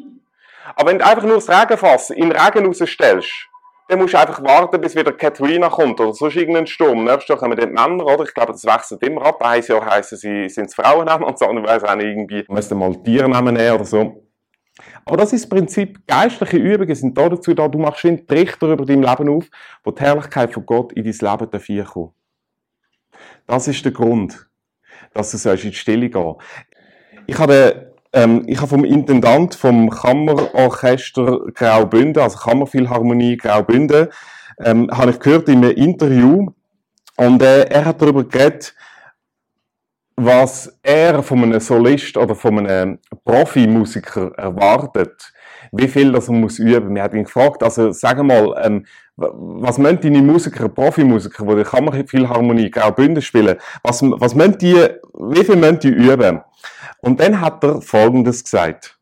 Aber 0.76 0.90
wenn 0.90 1.00
du 1.00 1.06
einfach 1.06 1.24
nur 1.24 1.36
das 1.36 1.50
Regenfass 1.50 2.12
in 2.12 2.30
den 2.30 2.38
Regen 2.38 2.66
rausstellst, 2.66 3.50
dann 3.91 4.00
musst 4.00 4.13
du 4.13 4.19
einfach 4.19 4.41
warten, 4.41 4.79
bis 4.79 4.95
wieder 4.95 5.12
Katrina 5.12 5.67
kommt 5.67 6.00
oder 6.00 6.13
sonst 6.13 6.38
irgendein 6.38 6.65
Sturm. 6.65 7.03
Nächstes 7.03 7.27
Jahr 7.27 7.38
kommen 7.38 7.57
dann 7.57 7.69
die 7.69 7.75
Männer, 7.75 8.05
oder? 8.05 8.24
Ich 8.24 8.33
glaube, 8.33 8.53
das 8.53 8.63
wechselt 8.63 9.03
immer 9.03 9.25
ab. 9.25 9.43
Ein 9.43 9.62
Jahr 9.62 9.86
heißen 9.86 10.17
sie, 10.17 10.48
sind 10.48 10.67
es 10.67 10.75
Frauen 10.75 11.10
und 11.10 11.33
das 11.33 11.41
andere 11.41 11.67
weiss 11.67 11.83
auch 11.83 11.98
irgendwie, 11.98 12.45
müssen 12.48 12.79
mal 12.79 12.95
Tiernamen 13.03 13.53
nehmen 13.53 13.75
oder 13.75 13.83
so. 13.83 14.25
Aber 15.03 15.17
das 15.17 15.33
ist 15.33 15.43
das 15.43 15.50
Prinzip. 15.50 16.07
Geistliche 16.07 16.55
Übungen 16.55 16.95
sind 16.95 17.17
da 17.17 17.27
dazu 17.27 17.53
da, 17.53 17.67
du 17.67 17.79
machst 17.79 18.05
einen 18.05 18.25
Trichter 18.25 18.71
über 18.71 18.86
dein 18.86 19.03
Leben 19.03 19.27
auf, 19.27 19.50
wo 19.83 19.91
die 19.91 20.01
Herrlichkeit 20.01 20.53
von 20.53 20.65
Gott 20.65 20.93
in 20.93 21.03
dein 21.03 21.12
Leben 21.12 21.51
dafür. 21.51 22.13
Das 23.45 23.67
ist 23.67 23.83
der 23.83 23.91
Grund, 23.91 24.48
dass 25.13 25.31
du 25.31 25.50
in 25.50 25.57
die 25.57 25.74
Stille 25.74 26.10
gehen 26.10 26.36
Ich 27.27 27.38
habe, 27.38 27.90
ähm, 28.13 28.44
ich 28.48 28.58
habe 28.58 28.68
vom 28.68 28.84
Intendant 28.84 29.56
vom 29.56 29.89
Kammerorchester 29.89 31.41
Graubünden, 31.53 32.22
also 32.22 32.38
Kammerphilharmonie 32.38 33.38
Graubünden, 33.38 34.08
ähm, 34.60 34.89
habe 34.91 35.12
ich 35.12 35.20
gehört 35.20 35.50
in 35.50 35.63
einem 35.63 35.75
Interview 35.75 36.48
und 37.18 37.41
äh, 37.41 37.63
er 37.63 37.86
hat 37.86 38.01
darüber 38.01 38.24
geredet, 38.24 38.75
was 40.15 40.77
er 40.84 41.24
von 41.24 41.44
einem 41.44 41.60
Solist 41.60 42.18
oder 42.18 42.36
von 42.36 42.60
einem 42.60 43.00
Profimusiker 43.24 44.32
erwartet, 44.38 45.34
wie 45.72 45.88
viel 45.88 46.12
das 46.12 46.27
er 46.27 46.34
muss 46.34 46.60
üben. 46.60 46.94
Wir 46.94 47.03
haben 47.03 47.18
ihn 47.18 47.24
gefragt, 47.24 47.63
also 47.63 47.91
sagen 47.91 48.27
mal, 48.27 48.53
ähm, 48.63 48.86
was 49.15 49.77
müssen 49.77 50.01
deine 50.01 50.22
Musiker, 50.22 50.70
Profimusiker, 50.70 51.46
die 51.46 51.56
die 51.56 51.63
Kammerphilharmonie 51.63 52.70
Graubünden 52.70 53.22
spielen, 53.22 53.58
was, 53.84 54.01
was 54.03 54.36
die, 54.58 54.75
wie 55.13 55.44
viel 55.44 55.56
müssen 55.56 55.80
die 55.80 55.89
üben? 55.89 56.41
Und 57.01 57.20
dann 57.20 57.41
hat 57.41 57.63
er 57.63 57.81
Folgendes 57.81 58.43
gesagt. 58.43 58.98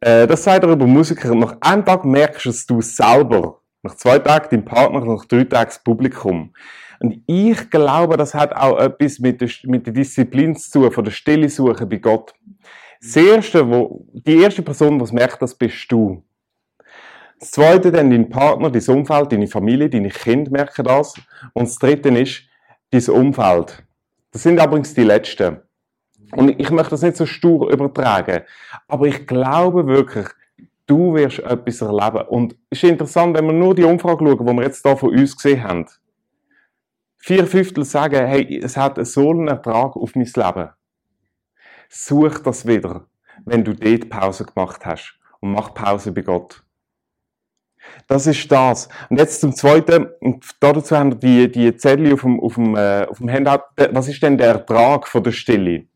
Äh, 0.00 0.26
das 0.26 0.44
sagt 0.44 0.64
er 0.64 0.70
über 0.70 0.86
Musiker, 0.86 1.34
nach 1.34 1.56
einem 1.60 1.84
Tag 1.84 2.04
merkst 2.04 2.46
du 2.46 2.50
es 2.50 2.66
du 2.66 2.80
selber, 2.80 3.60
nach 3.82 3.96
zwei 3.96 4.18
Tagen 4.18 4.48
dein 4.50 4.64
Partner, 4.64 5.04
nach 5.04 5.24
drei 5.24 5.44
Tagen 5.44 5.68
das 5.70 5.82
Publikum. 5.82 6.52
Und 7.00 7.22
ich 7.26 7.70
glaube, 7.70 8.16
das 8.16 8.34
hat 8.34 8.54
auch 8.54 8.78
etwas 8.78 9.18
mit 9.18 9.40
der, 9.40 9.48
mit 9.64 9.86
der 9.86 9.92
Disziplin 9.92 10.56
zu 10.56 10.70
tun, 10.70 10.92
von 10.92 11.04
der 11.04 11.10
Stille 11.10 11.48
Suche 11.48 11.86
bei 11.86 11.96
Gott. 11.96 12.32
Das 13.00 13.14
erste, 13.16 13.68
wo, 13.68 14.04
die 14.12 14.40
erste 14.42 14.62
Person, 14.62 14.98
die 14.98 15.14
merkt, 15.14 15.40
das 15.40 15.54
bist 15.54 15.90
du. 15.90 16.24
Das 17.38 17.52
zweite 17.52 17.92
dann 17.92 18.10
dein 18.10 18.28
Partner, 18.28 18.70
dein 18.70 18.96
Umfeld, 18.96 19.30
deine 19.30 19.46
Familie, 19.46 19.88
deine 19.88 20.08
Kinder 20.08 20.50
merken 20.50 20.84
das. 20.84 21.14
Und 21.52 21.68
das 21.68 21.78
dritte 21.78 22.08
ist 22.08 22.42
dein 22.90 23.14
Umfeld. 23.14 23.84
Das 24.32 24.42
sind 24.42 24.60
übrigens 24.60 24.94
die 24.94 25.04
letzten. 25.04 25.58
Und 26.32 26.60
ich 26.60 26.70
möchte 26.70 26.90
das 26.90 27.02
nicht 27.02 27.16
so 27.16 27.26
stur 27.26 27.70
übertragen. 27.70 28.42
Aber 28.86 29.06
ich 29.06 29.26
glaube 29.26 29.86
wirklich, 29.86 30.26
du 30.86 31.14
wirst 31.14 31.38
etwas 31.40 31.80
erleben. 31.80 32.26
Und 32.28 32.56
es 32.70 32.82
ist 32.82 32.90
interessant, 32.90 33.36
wenn 33.36 33.46
wir 33.46 33.52
nur 33.52 33.74
die 33.74 33.84
Umfrage 33.84 34.24
schauen, 34.24 34.46
die 34.46 34.52
wir 34.52 34.62
jetzt 34.62 34.82
hier 34.84 34.96
von 34.96 35.10
uns 35.10 35.36
gesehen 35.36 35.62
haben. 35.62 35.86
Vier 37.18 37.46
Fünftel 37.46 37.84
sagen, 37.84 38.26
hey, 38.26 38.60
es 38.62 38.76
hat 38.76 39.04
so 39.06 39.30
einen 39.30 39.48
Ertrag 39.48 39.96
auf 39.96 40.14
mein 40.14 40.24
Leben. 40.24 40.70
Such 41.88 42.38
das 42.40 42.66
wieder, 42.66 43.06
wenn 43.44 43.64
du 43.64 43.74
dort 43.74 44.08
Pause 44.08 44.44
gemacht 44.44 44.84
hast. 44.84 45.18
Und 45.40 45.52
mach 45.52 45.74
Pause 45.74 46.12
bei 46.12 46.22
Gott. 46.22 46.62
Das 48.06 48.26
ist 48.26 48.50
das. 48.50 48.88
Und 49.08 49.18
jetzt 49.18 49.40
zum 49.40 49.54
Zweiten, 49.54 50.08
und 50.20 50.44
dazu 50.60 50.96
haben 50.96 51.22
wir 51.22 51.48
die, 51.48 51.50
die 51.50 51.76
Zettel 51.76 52.12
auf 52.12 52.22
dem, 52.22 52.40
auf 52.40 52.54
dem, 52.54 52.76
äh, 52.76 53.06
auf 53.08 53.18
dem 53.18 53.30
Handout. 53.30 53.62
Was 53.92 54.08
ist 54.08 54.22
denn 54.22 54.36
der 54.36 54.48
Ertrag 54.48 55.06
von 55.06 55.22
der 55.22 55.32
Stille? 55.32 55.86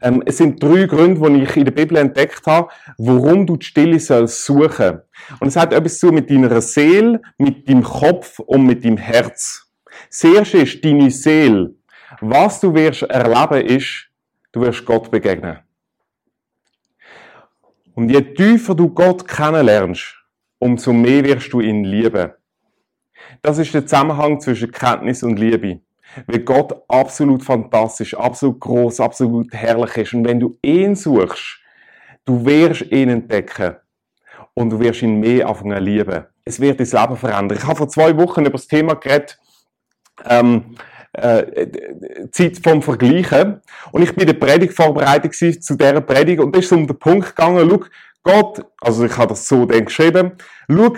Ähm, 0.00 0.22
es 0.26 0.38
sind 0.38 0.62
drei 0.62 0.86
Gründe, 0.86 1.30
die 1.30 1.42
ich 1.42 1.56
in 1.56 1.64
der 1.64 1.72
Bibel 1.72 1.96
entdeckt 1.96 2.46
habe, 2.46 2.68
warum 2.98 3.46
du 3.46 3.56
die 3.56 3.66
Stille 3.66 4.00
sollst 4.00 4.44
suchen. 4.44 5.00
Und 5.40 5.48
es 5.48 5.56
hat 5.56 5.72
etwas 5.72 5.98
zu 5.98 6.12
mit 6.12 6.30
deiner 6.30 6.60
Seele, 6.60 7.20
mit 7.38 7.68
deinem 7.68 7.82
Kopf 7.82 8.38
und 8.38 8.66
mit 8.66 8.84
deinem 8.84 8.96
Herz. 8.96 9.70
Das 10.08 10.24
erste 10.24 10.58
ist 10.58 10.84
deine 10.84 11.10
Seele. 11.10 11.74
Was 12.20 12.60
du 12.60 12.74
wirst 12.74 13.02
erleben 13.02 13.66
ist, 13.66 14.08
du 14.52 14.60
wirst 14.60 14.84
Gott 14.84 15.10
begegnen. 15.10 15.58
Und 17.94 18.08
je 18.08 18.22
tiefer 18.22 18.74
du 18.74 18.88
Gott 18.88 19.26
kennenlernst, 19.26 20.16
umso 20.58 20.92
mehr 20.92 21.24
wirst 21.24 21.52
du 21.52 21.60
ihn 21.60 21.84
lieben. 21.84 22.32
Das 23.42 23.58
ist 23.58 23.74
der 23.74 23.86
Zusammenhang 23.86 24.40
zwischen 24.40 24.70
Kenntnis 24.70 25.22
und 25.22 25.38
Liebe. 25.38 25.80
Weil 26.26 26.40
Gott 26.40 26.82
absolut 26.88 27.42
fantastisch, 27.42 28.14
absolut 28.14 28.60
groß, 28.60 29.00
absolut 29.00 29.52
herrlich 29.52 29.96
ist. 29.96 30.14
Und 30.14 30.24
wenn 30.26 30.40
du 30.40 30.58
ihn 30.62 30.94
suchst, 30.94 31.60
du 32.24 32.44
wirst 32.44 32.82
ihn 32.90 33.08
entdecken. 33.08 33.76
Und 34.54 34.70
du 34.70 34.78
wirst 34.80 35.02
ihn 35.02 35.18
mehr 35.18 35.48
anfangen 35.48 35.82
lieben. 35.82 36.24
Es 36.44 36.60
wird 36.60 36.78
dein 36.78 36.86
Leben 36.86 37.16
verändern. 37.16 37.58
Ich 37.58 37.64
habe 37.64 37.76
vor 37.76 37.88
zwei 37.88 38.16
Wochen 38.18 38.42
über 38.42 38.50
das 38.50 38.66
Thema 38.66 38.94
geredet, 38.94 39.38
ähm, 40.26 40.76
äh, 41.12 41.68
Zeit 42.30 42.58
vom 42.62 42.82
Vergleichen. 42.82 43.60
Und 43.92 44.02
ich 44.02 44.14
bin 44.14 44.28
in 44.28 44.38
der 44.38 44.46
Predigt 44.46 44.74
vorbereitet 44.74 45.34
zu 45.34 45.76
dieser 45.76 46.00
Predigt 46.00 46.40
und 46.40 46.54
da 46.54 46.58
ist 46.58 46.66
es 46.66 46.72
um 46.72 46.86
den 46.86 46.98
Punkt 46.98 47.34
gegangen, 47.34 47.68
schau, 47.68 47.84
Gott, 48.22 48.64
also 48.80 49.04
ich 49.04 49.16
habe 49.16 49.28
das 49.28 49.46
so 49.46 49.66
dann 49.66 49.84
geschrieben, 49.84 50.32
schau, 50.68 50.94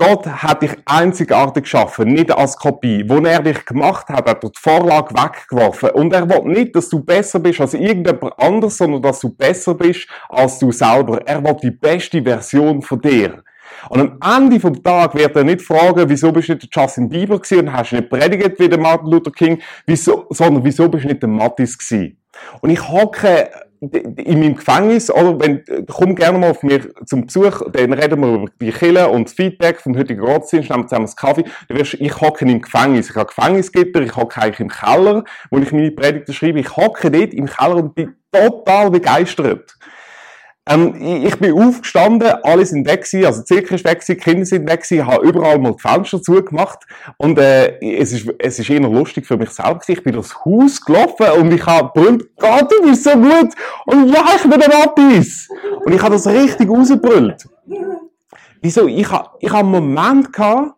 Gott 0.00 0.26
hat 0.26 0.62
dich 0.62 0.72
einzigartig 0.86 1.64
geschaffen, 1.64 2.08
nicht 2.08 2.32
als 2.32 2.56
Kopie. 2.56 3.04
Wo 3.06 3.18
er 3.18 3.42
dich 3.42 3.66
gemacht 3.66 4.08
hat, 4.08 4.26
hat 4.26 4.42
er 4.42 4.48
die 4.48 4.58
Vorlage 4.58 5.14
weggeworfen. 5.14 5.90
Und 5.90 6.14
er 6.14 6.26
will 6.26 6.50
nicht, 6.50 6.74
dass 6.74 6.88
du 6.88 7.04
besser 7.04 7.38
bist 7.38 7.60
als 7.60 7.74
irgendjemand 7.74 8.32
anderes, 8.38 8.78
sondern 8.78 9.02
dass 9.02 9.20
du 9.20 9.28
besser 9.28 9.74
bist 9.74 10.08
als 10.30 10.58
du 10.58 10.72
selber. 10.72 11.20
Er 11.26 11.44
will 11.44 11.54
die 11.62 11.70
beste 11.70 12.22
Version 12.22 12.80
von 12.80 12.98
dir. 13.02 13.42
Und 13.90 14.18
am 14.22 14.44
Ende 14.44 14.58
vom 14.58 14.82
Tag 14.82 15.14
wird 15.14 15.36
er 15.36 15.44
nicht 15.44 15.60
fragen, 15.60 16.08
wieso 16.08 16.32
bist 16.32 16.48
du 16.48 16.54
nicht 16.54 16.74
Justin 16.74 17.10
Bieber 17.10 17.38
gewesen 17.38 17.68
und 17.68 17.72
hast 17.74 17.92
nicht 17.92 18.08
predigt 18.08 18.58
wie 18.58 18.70
der 18.70 18.80
Martin 18.80 19.10
Luther 19.10 19.32
King, 19.32 19.60
wieso, 19.84 20.26
sondern 20.30 20.64
wieso 20.64 20.88
bist 20.88 21.04
du 21.04 21.08
nicht 21.08 21.20
der 21.20 21.28
Mattis 21.28 21.76
gewesen. 21.76 22.16
Und 22.62 22.70
ich 22.70 22.88
hocke 22.88 23.50
in 23.80 24.40
meinem 24.40 24.56
Gefängnis, 24.56 25.10
oder 25.10 25.40
wenn, 25.40 25.64
komm 25.88 26.14
gerne 26.14 26.38
mal 26.38 26.50
auf 26.50 26.62
mir 26.62 26.94
zum 27.06 27.26
Besuch, 27.26 27.62
dann 27.72 27.94
reden 27.94 28.20
wir 28.20 28.34
über 28.34 28.46
die 28.60 28.72
Kille 28.72 29.08
und 29.08 29.28
das 29.28 29.32
Feedback 29.32 29.80
vom 29.80 29.96
heutigen 29.96 30.20
Gottesdienst, 30.20 30.68
nehmen 30.68 30.86
zusammen 30.86 31.06
das 31.06 31.16
Kaffee, 31.16 31.44
dann 31.68 31.78
wirst, 31.78 31.94
ich 31.94 32.20
hocke 32.20 32.44
im 32.44 32.60
Gefängnis, 32.60 33.08
ich 33.08 33.16
habe 33.16 33.26
Gefängnisgitter, 33.26 34.02
ich 34.02 34.14
hocke 34.14 34.40
eigentlich 34.42 34.60
im 34.60 34.68
Keller, 34.68 35.24
wo 35.50 35.58
ich 35.58 35.72
meine 35.72 35.90
Predigten 35.92 36.34
schreibe, 36.34 36.60
ich 36.60 36.76
hocke 36.76 37.10
dort 37.10 37.32
im 37.32 37.46
Keller 37.46 37.76
und 37.76 37.94
bin 37.94 38.14
total 38.30 38.90
begeistert. 38.90 39.74
Ähm, 40.66 41.24
ich 41.24 41.36
bin 41.38 41.52
aufgestanden, 41.54 42.32
alle 42.42 42.66
sind 42.66 42.86
weg 42.86 43.04
gewesen, 43.04 43.24
also 43.24 43.42
Zirkel 43.42 43.76
ist 43.76 43.84
weg 43.84 44.00
gewesen, 44.00 44.20
Kinder 44.20 44.44
sind 44.44 44.68
weg 44.68 44.82
gewesen, 44.82 45.06
habe 45.06 45.26
überall 45.26 45.58
mal 45.58 45.72
die 45.72 45.80
Fenster 45.80 46.20
zugemacht 46.20 46.80
und 47.16 47.38
äh, 47.38 47.78
es 47.80 48.12
ist 48.12 48.30
es 48.38 48.58
ist 48.58 48.68
eher 48.68 48.80
lustig 48.80 49.26
für 49.26 49.38
mich 49.38 49.50
selber 49.50 49.78
gewesen. 49.78 49.92
Ich 49.92 50.04
bin 50.04 50.12
durchs 50.12 50.36
Haus 50.44 50.84
gelaufen 50.84 51.26
und 51.38 51.52
ich 51.52 51.64
habe 51.64 51.90
brüllt, 51.94 52.36
Gott, 52.36 52.70
du 52.70 52.82
bist 52.82 53.04
so 53.04 53.12
gut 53.12 53.54
und 53.86 54.08
ja, 54.08 54.24
ich 54.36 54.42
bin 54.42 54.60
der 54.60 54.68
Mattis. 54.68 55.48
Und 55.84 55.94
ich 55.94 56.02
habe 56.02 56.14
das 56.14 56.26
richtig 56.26 56.68
rausgebrüllt. 56.68 57.48
Wieso? 58.60 58.86
Ich 58.86 59.10
habe 59.10 59.30
ich 59.40 59.50
hab 59.50 59.60
einen 59.60 59.70
Moment 59.70 60.32
gehabt, 60.32 60.74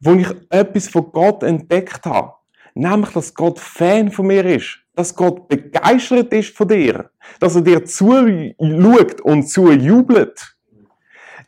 wo 0.00 0.14
ich 0.14 0.28
etwas 0.48 0.88
von 0.88 1.12
Gott 1.12 1.42
entdeckt 1.42 2.06
habe. 2.06 2.32
Nämlich, 2.74 3.10
dass 3.10 3.34
Gott 3.34 3.60
Fan 3.60 4.10
von 4.10 4.26
mir 4.26 4.44
ist. 4.46 4.81
Dass 4.94 5.14
Gott 5.14 5.48
begeistert 5.48 6.32
ist 6.32 6.56
von 6.56 6.68
dir, 6.68 7.10
dass 7.40 7.56
er 7.56 7.62
dir 7.62 7.84
zuschaut 7.84 9.20
und 9.22 9.48
zujubelt, 9.48 10.56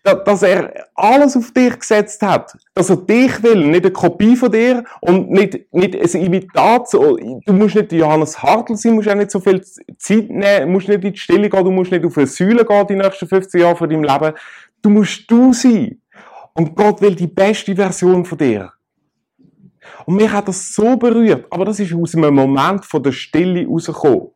dass 0.03 0.43
er 0.43 0.89
alles 0.95 1.37
auf 1.37 1.51
dich 1.53 1.79
gesetzt 1.79 2.21
hat, 2.23 2.55
dass 2.75 2.91
er 2.91 2.97
dich 2.97 3.43
will, 3.43 3.67
nicht 3.67 3.85
eine 3.85 3.93
Kopie 3.93 4.37
von 4.37 4.53
dir 4.53 4.85
und 5.01 5.31
nicht, 5.31 5.73
nicht 5.73 5.97
ein 5.97 6.23
Imitat. 6.23 6.93
Du 6.93 7.53
musst 7.53 7.75
nicht 7.75 7.93
Johannes 7.93 8.43
Hartl 8.43 8.77
sein, 8.77 8.95
musst 8.95 9.09
auch 9.09 9.15
nicht 9.15 9.31
so 9.31 9.41
viel 9.41 9.63
Zeit 9.63 10.29
nehmen, 10.29 10.73
musst 10.73 10.89
nicht 10.89 11.05
in 11.05 11.13
die 11.13 11.19
Stille 11.19 11.49
gehen, 11.49 11.65
du 11.65 11.71
musst 11.71 11.91
nicht 11.91 12.05
auf 12.05 12.19
eine 12.19 12.27
Säule 12.27 12.67
gehen 12.67 12.87
die 12.87 12.97
nächsten 12.97 13.27
15 13.27 13.61
Jahre 13.61 13.77
von 13.77 13.89
deinem 13.89 14.05
Leben. 14.05 14.35
Du 14.83 14.91
musst 14.91 15.31
du 15.31 15.55
sein. 15.55 16.01
Und 16.53 16.77
Gott 16.77 17.01
will 17.01 17.15
die 17.15 17.27
beste 17.27 17.75
Version 17.75 18.25
von 18.25 18.39
dir. 18.39 18.73
Und 20.07 20.17
mich 20.17 20.31
hat 20.31 20.49
das 20.49 20.75
so 20.75 20.97
berührt, 20.97 21.47
aber 21.51 21.65
das 21.65 21.81
ist 21.81 21.95
aus 21.95 22.15
einem 22.15 22.35
Moment 22.35 22.85
von 22.85 23.03
der 23.03 23.13
Stille 23.13 23.67
rausgekommen, 23.67 24.31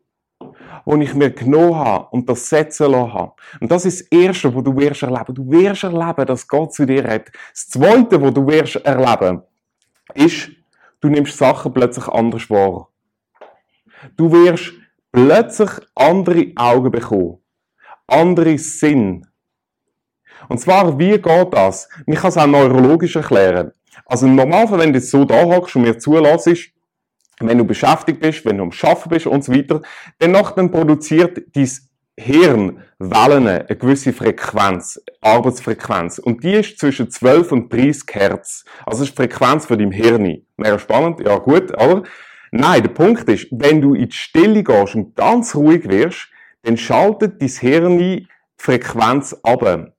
wo 0.85 0.97
ich 0.97 1.15
mir 1.15 1.31
genommen 1.31 1.77
habe 1.77 2.09
und 2.11 2.29
das 2.29 2.49
setzen 2.49 2.91
lassen 2.91 3.13
habe. 3.13 3.33
Und 3.61 3.71
das 3.71 3.85
ist 3.85 4.01
das 4.01 4.09
Erste, 4.09 4.55
wo 4.55 4.61
du 4.61 4.77
wirst 4.77 5.03
erleben. 5.03 5.35
Du 5.35 5.51
wirst 5.51 5.85
erleben, 5.85 6.27
dass 6.27 6.47
Gott 6.47 6.73
zu 6.73 6.87
dir 6.87 7.05
hat. 7.05 7.31
Das 7.53 7.69
Zweite, 7.69 8.21
wo 8.21 8.31
du 8.31 8.47
wirst 8.47 8.77
erleben, 8.77 9.43
ist, 10.15 10.51
du 11.01 11.09
nimmst 11.09 11.37
Sachen 11.37 11.73
plötzlich 11.73 12.09
anders 12.09 12.49
wahr. 12.49 12.89
Du 14.17 14.31
wirst 14.31 14.73
plötzlich 15.13 15.71
andere 15.95 16.53
Augen 16.57 16.91
bekommen. 16.91 17.39
Andere 18.07 18.57
Sinn. 18.59 19.27
Und 20.49 20.59
zwar, 20.59 20.99
wie 20.99 21.19
geht 21.19 21.53
das? 21.53 21.89
Ich 22.07 22.19
kann 22.19 22.29
es 22.29 22.39
auch 22.39 22.47
neurologisch 22.47 23.17
erklären. 23.17 23.73
Also 24.07 24.27
im 24.27 24.35
Normalfall, 24.35 24.79
wenn 24.81 24.93
du 24.93 24.99
jetzt 24.99 25.11
so 25.11 25.25
da 25.25 25.45
hockst 25.45 25.77
und 25.77 25.83
mir 25.83 25.99
zulässt, 25.99 26.71
wenn 27.41 27.59
du 27.59 27.65
beschäftigt 27.65 28.21
bist, 28.21 28.45
wenn 28.45 28.57
du 28.57 28.65
am 28.65 28.73
Schaffen 28.73 29.11
bist 29.11 29.27
und 29.27 29.45
so 29.45 29.53
weiter, 29.53 29.83
dann 30.19 30.33
dann 30.33 30.71
produziert 30.71 31.41
dein 31.55 31.71
Hirn 32.19 32.83
Wellen, 32.99 33.47
eine 33.47 33.77
gewisse 33.77 34.13
Frequenz, 34.13 35.01
Arbeitsfrequenz. 35.21 36.19
Und 36.19 36.43
die 36.43 36.55
ist 36.55 36.77
zwischen 36.77 37.13
12 37.13 37.53
und 37.53 37.73
30 37.73 38.03
Hertz. 38.11 38.65
Also 38.85 39.01
das 39.01 39.11
ist 39.11 39.19
die 39.19 39.23
Frequenz 39.23 39.67
von 39.67 39.79
deinem 39.79 39.93
Hirn. 39.93 40.43
Wäre 40.57 40.81
spannend? 40.81 41.21
Ja, 41.21 41.39
gut, 41.39 41.79
aber 41.79 42.03
nein, 42.51 42.83
der 42.83 42.91
Punkt 42.91 43.29
ist, 43.29 43.47
wenn 43.53 43.81
du 43.81 43.95
in 43.95 44.09
die 44.09 44.17
Stille 44.17 44.65
gehst 44.65 44.97
und 44.97 45.15
ganz 45.15 45.55
ruhig 45.55 45.89
wirst, 45.89 46.29
dann 46.63 46.77
schaltet 46.77 47.41
dein 47.41 47.49
Hirn 47.49 47.99
die 47.99 48.27
Frequenz 48.57 49.37
ab. 49.45 49.93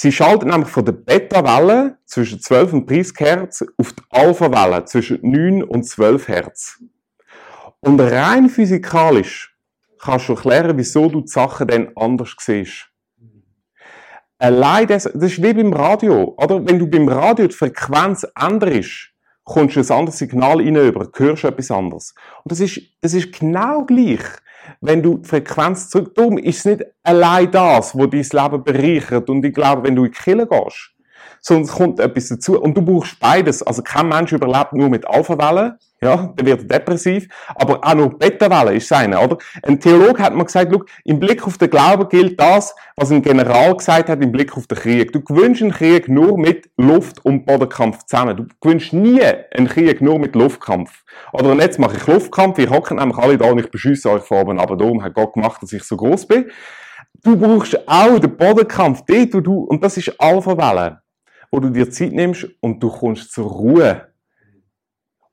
Sie 0.00 0.12
schaltet 0.12 0.48
nämlich 0.48 0.68
von 0.68 0.84
der 0.84 0.92
Beta-Welle 0.92 1.98
zwischen 2.04 2.40
12 2.40 2.72
und 2.72 2.88
30 2.88 3.18
Hertz 3.18 3.64
auf 3.76 3.92
die 3.92 4.02
Alpha-Welle 4.10 4.84
zwischen 4.84 5.18
9 5.28 5.64
und 5.64 5.82
12 5.82 6.28
Hertz. 6.28 6.80
Und 7.80 8.00
rein 8.00 8.48
physikalisch 8.48 9.58
kannst 10.00 10.28
du 10.28 10.34
erklären, 10.34 10.78
wieso 10.78 11.08
du 11.08 11.22
die 11.22 11.26
Sachen 11.26 11.66
dann 11.66 11.88
anders 11.96 12.36
siehst. 12.38 12.86
Allein 14.38 14.86
das, 14.86 15.02
das 15.02 15.32
ist 15.32 15.42
wie 15.42 15.52
beim 15.52 15.72
Radio, 15.72 16.32
oder? 16.38 16.64
Wenn 16.64 16.78
du 16.78 16.86
beim 16.86 17.08
Radio 17.08 17.48
die 17.48 17.56
Frequenz 17.56 18.24
änderst, 18.40 19.10
kommst 19.42 19.74
du 19.74 19.80
ein 19.80 19.90
anderes 19.98 20.18
Signal 20.18 20.58
rein 20.58 20.76
über, 20.76 21.10
hörst 21.12 21.42
etwas 21.42 21.72
anderes. 21.72 22.14
Und 22.44 22.52
das 22.52 22.60
ist, 22.60 22.80
das 23.00 23.14
ist 23.14 23.36
genau 23.36 23.84
gleich 23.84 24.22
wenn 24.80 25.02
du 25.02 25.18
die 25.18 25.28
Frequenz 25.28 25.88
zurück, 25.88 26.14
darum 26.14 26.38
ist 26.38 26.58
es 26.58 26.64
nicht 26.64 26.84
allein 27.02 27.50
das, 27.50 27.94
wo 27.94 28.06
dein 28.06 28.22
Leben 28.22 28.64
bereichert. 28.64 29.28
Und 29.28 29.44
ich 29.44 29.54
glaube, 29.54 29.84
wenn 29.84 29.96
du 29.96 30.04
in 30.04 30.12
die 30.12 30.18
Kirche 30.18 30.46
gehst, 30.46 30.94
es 31.40 31.72
kommt 31.72 32.00
etwas 32.00 32.28
dazu. 32.28 32.60
Und 32.60 32.76
du 32.76 32.82
brauchst 32.82 33.18
beides. 33.18 33.62
Also 33.62 33.82
kein 33.82 34.08
Mensch 34.08 34.32
überlebt 34.32 34.72
nur 34.72 34.88
mit 34.88 35.06
Alpha-Wellen. 35.06 35.78
Ja, 36.00 36.32
dann 36.36 36.46
wird 36.46 36.60
er 36.60 36.78
depressiv. 36.78 37.26
Aber 37.56 37.80
auch 37.82 37.94
nur 37.94 38.16
Beta-Wellen 38.16 38.76
ist 38.76 38.86
seine, 38.86 39.18
oder? 39.18 39.36
Ein 39.62 39.80
Theologe 39.80 40.22
hat 40.22 40.34
mir 40.34 40.44
gesagt, 40.44 40.70
schau, 40.72 40.84
im 41.04 41.18
Blick 41.18 41.44
auf 41.44 41.58
den 41.58 41.70
Glauben 41.70 42.08
gilt 42.08 42.40
das, 42.40 42.74
was 42.96 43.10
ein 43.10 43.20
General 43.20 43.76
gesagt 43.76 44.08
hat 44.08 44.22
im 44.22 44.30
Blick 44.30 44.56
auf 44.56 44.68
den 44.68 44.78
Krieg. 44.78 45.12
Du 45.12 45.20
gewünschst 45.20 45.62
einen 45.62 45.72
Krieg 45.72 46.08
nur 46.08 46.38
mit 46.38 46.70
Luft- 46.76 47.24
und 47.24 47.46
Bodenkampf 47.46 48.04
zusammen. 48.04 48.36
Du 48.36 48.46
gewünschst 48.60 48.92
nie 48.92 49.22
einen 49.22 49.66
Krieg 49.66 50.00
nur 50.00 50.20
mit 50.20 50.36
Luftkampf. 50.36 51.04
Oder 51.32 51.54
jetzt 51.54 51.80
mache 51.80 51.96
ich 51.96 52.06
Luftkampf, 52.06 52.58
wir 52.58 52.70
hocken 52.70 52.98
nämlich 52.98 53.18
alle 53.18 53.36
da 53.36 53.50
und 53.50 53.58
ich 53.58 53.70
beschüsse 53.70 54.10
euch 54.10 54.22
vor 54.22 54.38
aber 54.48 54.76
darum 54.76 55.02
hat 55.02 55.14
Gott 55.14 55.32
gemacht, 55.34 55.62
dass 55.62 55.72
ich 55.72 55.82
so 55.82 55.96
groß 55.96 56.26
bin. 56.26 56.50
Du 57.24 57.36
brauchst 57.36 57.88
auch 57.88 58.20
den 58.20 58.36
Bodenkampf, 58.36 59.02
dort, 59.04 59.34
wo 59.34 59.40
du, 59.40 59.64
und 59.64 59.82
das 59.82 59.96
ist 59.96 60.14
Alpha-Welle 60.20 61.00
wo 61.50 61.60
du 61.60 61.70
dir 61.70 61.90
Zeit 61.90 62.12
nimmst 62.12 62.46
und 62.60 62.82
du 62.82 62.90
kommst 62.90 63.32
zur 63.32 63.46
Ruhe. 63.46 64.07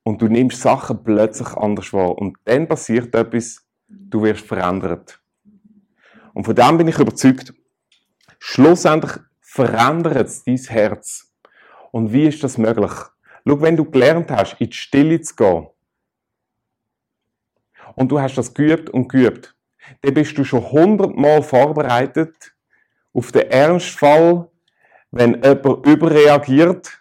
Und 0.08 0.22
du 0.22 0.28
nimmst 0.28 0.62
Sachen 0.62 1.04
plötzlich 1.04 1.48
anders 1.58 1.92
wahr. 1.92 2.16
Und 2.16 2.38
dann 2.46 2.68
passiert 2.68 3.16
etwas, 3.16 3.66
du 3.88 4.22
wirst 4.22 4.46
verändert. 4.46 5.20
Und 6.36 6.44
von 6.44 6.54
dem 6.54 6.78
bin 6.78 6.88
ich 6.88 7.00
überzeugt, 7.00 7.56
schlussendlich 8.38 9.14
verändert 9.42 10.28
es 10.28 10.44
dein 10.44 10.58
Herz. 10.58 11.34
Und 11.92 12.14
wie 12.14 12.28
ist 12.28 12.44
das 12.44 12.60
möglich? 12.60 12.92
Schau, 13.48 13.62
wenn 13.62 13.76
du 13.76 13.90
gelernt 13.90 14.30
hast, 14.30 14.56
in 14.60 14.70
die 14.70 14.76
Stille 14.76 15.22
zu 15.22 15.36
gehen, 15.36 15.68
und 17.96 18.12
du 18.12 18.20
hast 18.20 18.36
das 18.36 18.54
geübt 18.54 18.90
und 18.92 19.10
geübt, 19.10 19.56
dann 20.02 20.14
bist 20.14 20.38
du 20.38 20.44
schon 20.44 20.70
hundertmal 20.72 21.42
vorbereitet 21.42 22.54
auf 23.14 23.32
den 23.32 23.50
Ernstfall, 23.50 24.50
wenn 25.10 25.42
jemand 25.42 25.88
überreagiert, 25.88 27.00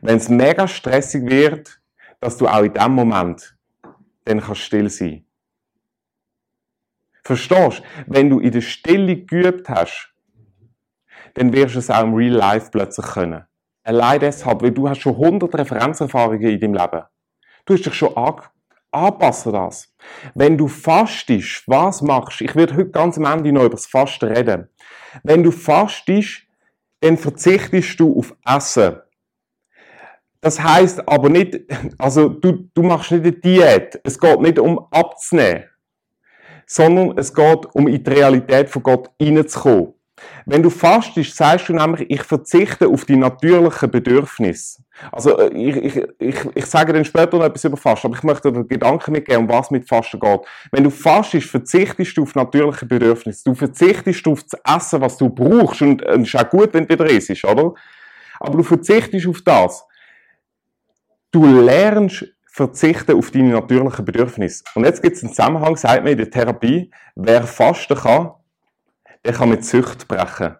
wenn 0.00 0.16
es 0.16 0.28
mega 0.28 0.66
stressig 0.68 1.28
wird, 1.28 1.77
dass 2.20 2.36
du 2.36 2.46
auch 2.46 2.62
in 2.62 2.72
dem 2.72 2.92
Moment 2.92 3.56
dann 4.24 4.40
kannst 4.40 4.60
still 4.60 4.90
sein. 4.90 5.24
Verstehst? 7.24 7.82
Wenn 8.06 8.30
du 8.30 8.40
in 8.40 8.52
der 8.52 8.60
Stille 8.60 9.16
geübt 9.16 9.68
hast, 9.68 10.14
dann 11.34 11.52
wirst 11.52 11.74
du 11.74 11.78
es 11.78 11.90
auch 11.90 12.02
im 12.02 12.14
Real 12.14 12.34
Life 12.34 12.70
plötzlich 12.70 13.06
können. 13.06 13.44
Allein 13.84 14.20
deshalb, 14.20 14.62
weil 14.62 14.72
du 14.72 14.88
hast 14.88 15.00
schon 15.00 15.14
100 15.14 15.54
Referenzerfahrungen 15.54 16.42
in 16.42 16.60
deinem 16.60 16.74
Leben. 16.74 17.02
Du 17.64 17.74
hast 17.74 17.86
dich 17.86 17.94
schon 17.94 18.14
anpassen 18.90 19.52
das. 19.52 19.94
Wenn 20.34 20.56
du 20.58 20.68
fastest, 20.68 21.64
was 21.66 22.02
machst? 22.02 22.40
Ich 22.40 22.54
werde 22.54 22.74
heute 22.76 22.90
ganz 22.90 23.18
am 23.18 23.24
Ende 23.24 23.52
noch 23.52 23.62
über 23.62 23.70
das 23.76 23.86
Fasten 23.86 24.26
reden. 24.26 24.68
Wenn 25.22 25.42
du 25.42 25.50
fastest, 25.50 26.42
dann 27.00 27.16
verzichtest 27.16 27.98
du 28.00 28.18
auf 28.18 28.34
Essen. 28.44 28.96
Das 30.40 30.62
heißt 30.62 31.08
aber 31.08 31.28
nicht, 31.28 31.60
also 31.98 32.28
du, 32.28 32.68
du 32.72 32.82
machst 32.82 33.10
nicht 33.10 33.24
eine 33.24 33.32
Diät. 33.32 34.00
Es 34.04 34.18
geht 34.18 34.40
nicht 34.40 34.58
um 34.58 34.78
abzunehmen, 34.90 35.64
sondern 36.66 37.18
es 37.18 37.34
geht 37.34 37.66
um 37.74 37.88
in 37.88 38.02
die 38.02 38.10
Realität 38.10 38.70
von 38.70 38.82
Gott 38.82 39.10
hineinzukommen. 39.20 39.94
Wenn 40.46 40.62
du 40.62 40.70
fastest, 40.70 41.36
sagst 41.36 41.68
du 41.68 41.74
nämlich, 41.74 42.10
ich 42.10 42.22
verzichte 42.22 42.88
auf 42.88 43.04
die 43.04 43.16
natürlichen 43.16 43.90
Bedürfnisse. 43.90 44.82
Also 45.12 45.38
äh, 45.38 45.48
ich, 45.54 45.76
ich, 45.76 46.08
ich, 46.18 46.36
ich 46.54 46.66
sage 46.66 46.92
dann 46.92 47.04
später 47.04 47.38
noch 47.38 47.44
etwas 47.44 47.64
über 47.64 47.76
Fasten, 47.76 48.08
aber 48.08 48.16
ich 48.16 48.22
möchte 48.24 48.52
dir 48.52 48.64
Gedanken 48.64 49.12
mitgeben, 49.12 49.44
um 49.44 49.48
was 49.48 49.70
mit 49.70 49.88
Fasten 49.88 50.18
geht. 50.18 50.40
Wenn 50.72 50.84
du 50.84 50.90
fastest, 50.90 51.48
verzichtest 51.48 52.16
du 52.16 52.22
auf 52.22 52.34
natürliche 52.34 52.86
Bedürfnisse. 52.86 53.44
Du 53.44 53.54
verzichtest 53.54 54.26
auf 54.26 54.42
das 54.42 54.60
Essen, 54.76 55.00
was 55.00 55.16
du 55.18 55.28
brauchst. 55.28 55.82
Und 55.82 56.02
es 56.02 56.34
ist 56.34 56.36
auch 56.36 56.50
gut, 56.50 56.74
wenn 56.74 56.86
du 56.86 56.94
wieder 56.94 57.08
isst, 57.08 57.44
oder? 57.44 57.74
Aber 58.40 58.56
du 58.56 58.62
verzichtest 58.62 59.26
auf 59.26 59.40
das. 59.42 59.84
Du 61.30 61.44
lernst 61.44 62.24
verzichten 62.46 63.16
auf 63.16 63.30
deine 63.30 63.50
natürlichen 63.50 64.04
Bedürfnisse. 64.04 64.64
Und 64.74 64.84
jetzt 64.84 65.02
gibt 65.02 65.16
es 65.16 65.22
einen 65.22 65.32
Zusammenhang, 65.32 65.76
sagt 65.76 66.02
man 66.02 66.12
in 66.12 66.18
der 66.18 66.30
Therapie, 66.30 66.90
wer 67.14 67.42
fasten 67.44 67.96
kann, 67.96 68.32
er 69.22 69.32
kann 69.32 69.50
mit 69.50 69.64
Sucht 69.64 70.08
brechen. 70.08 70.56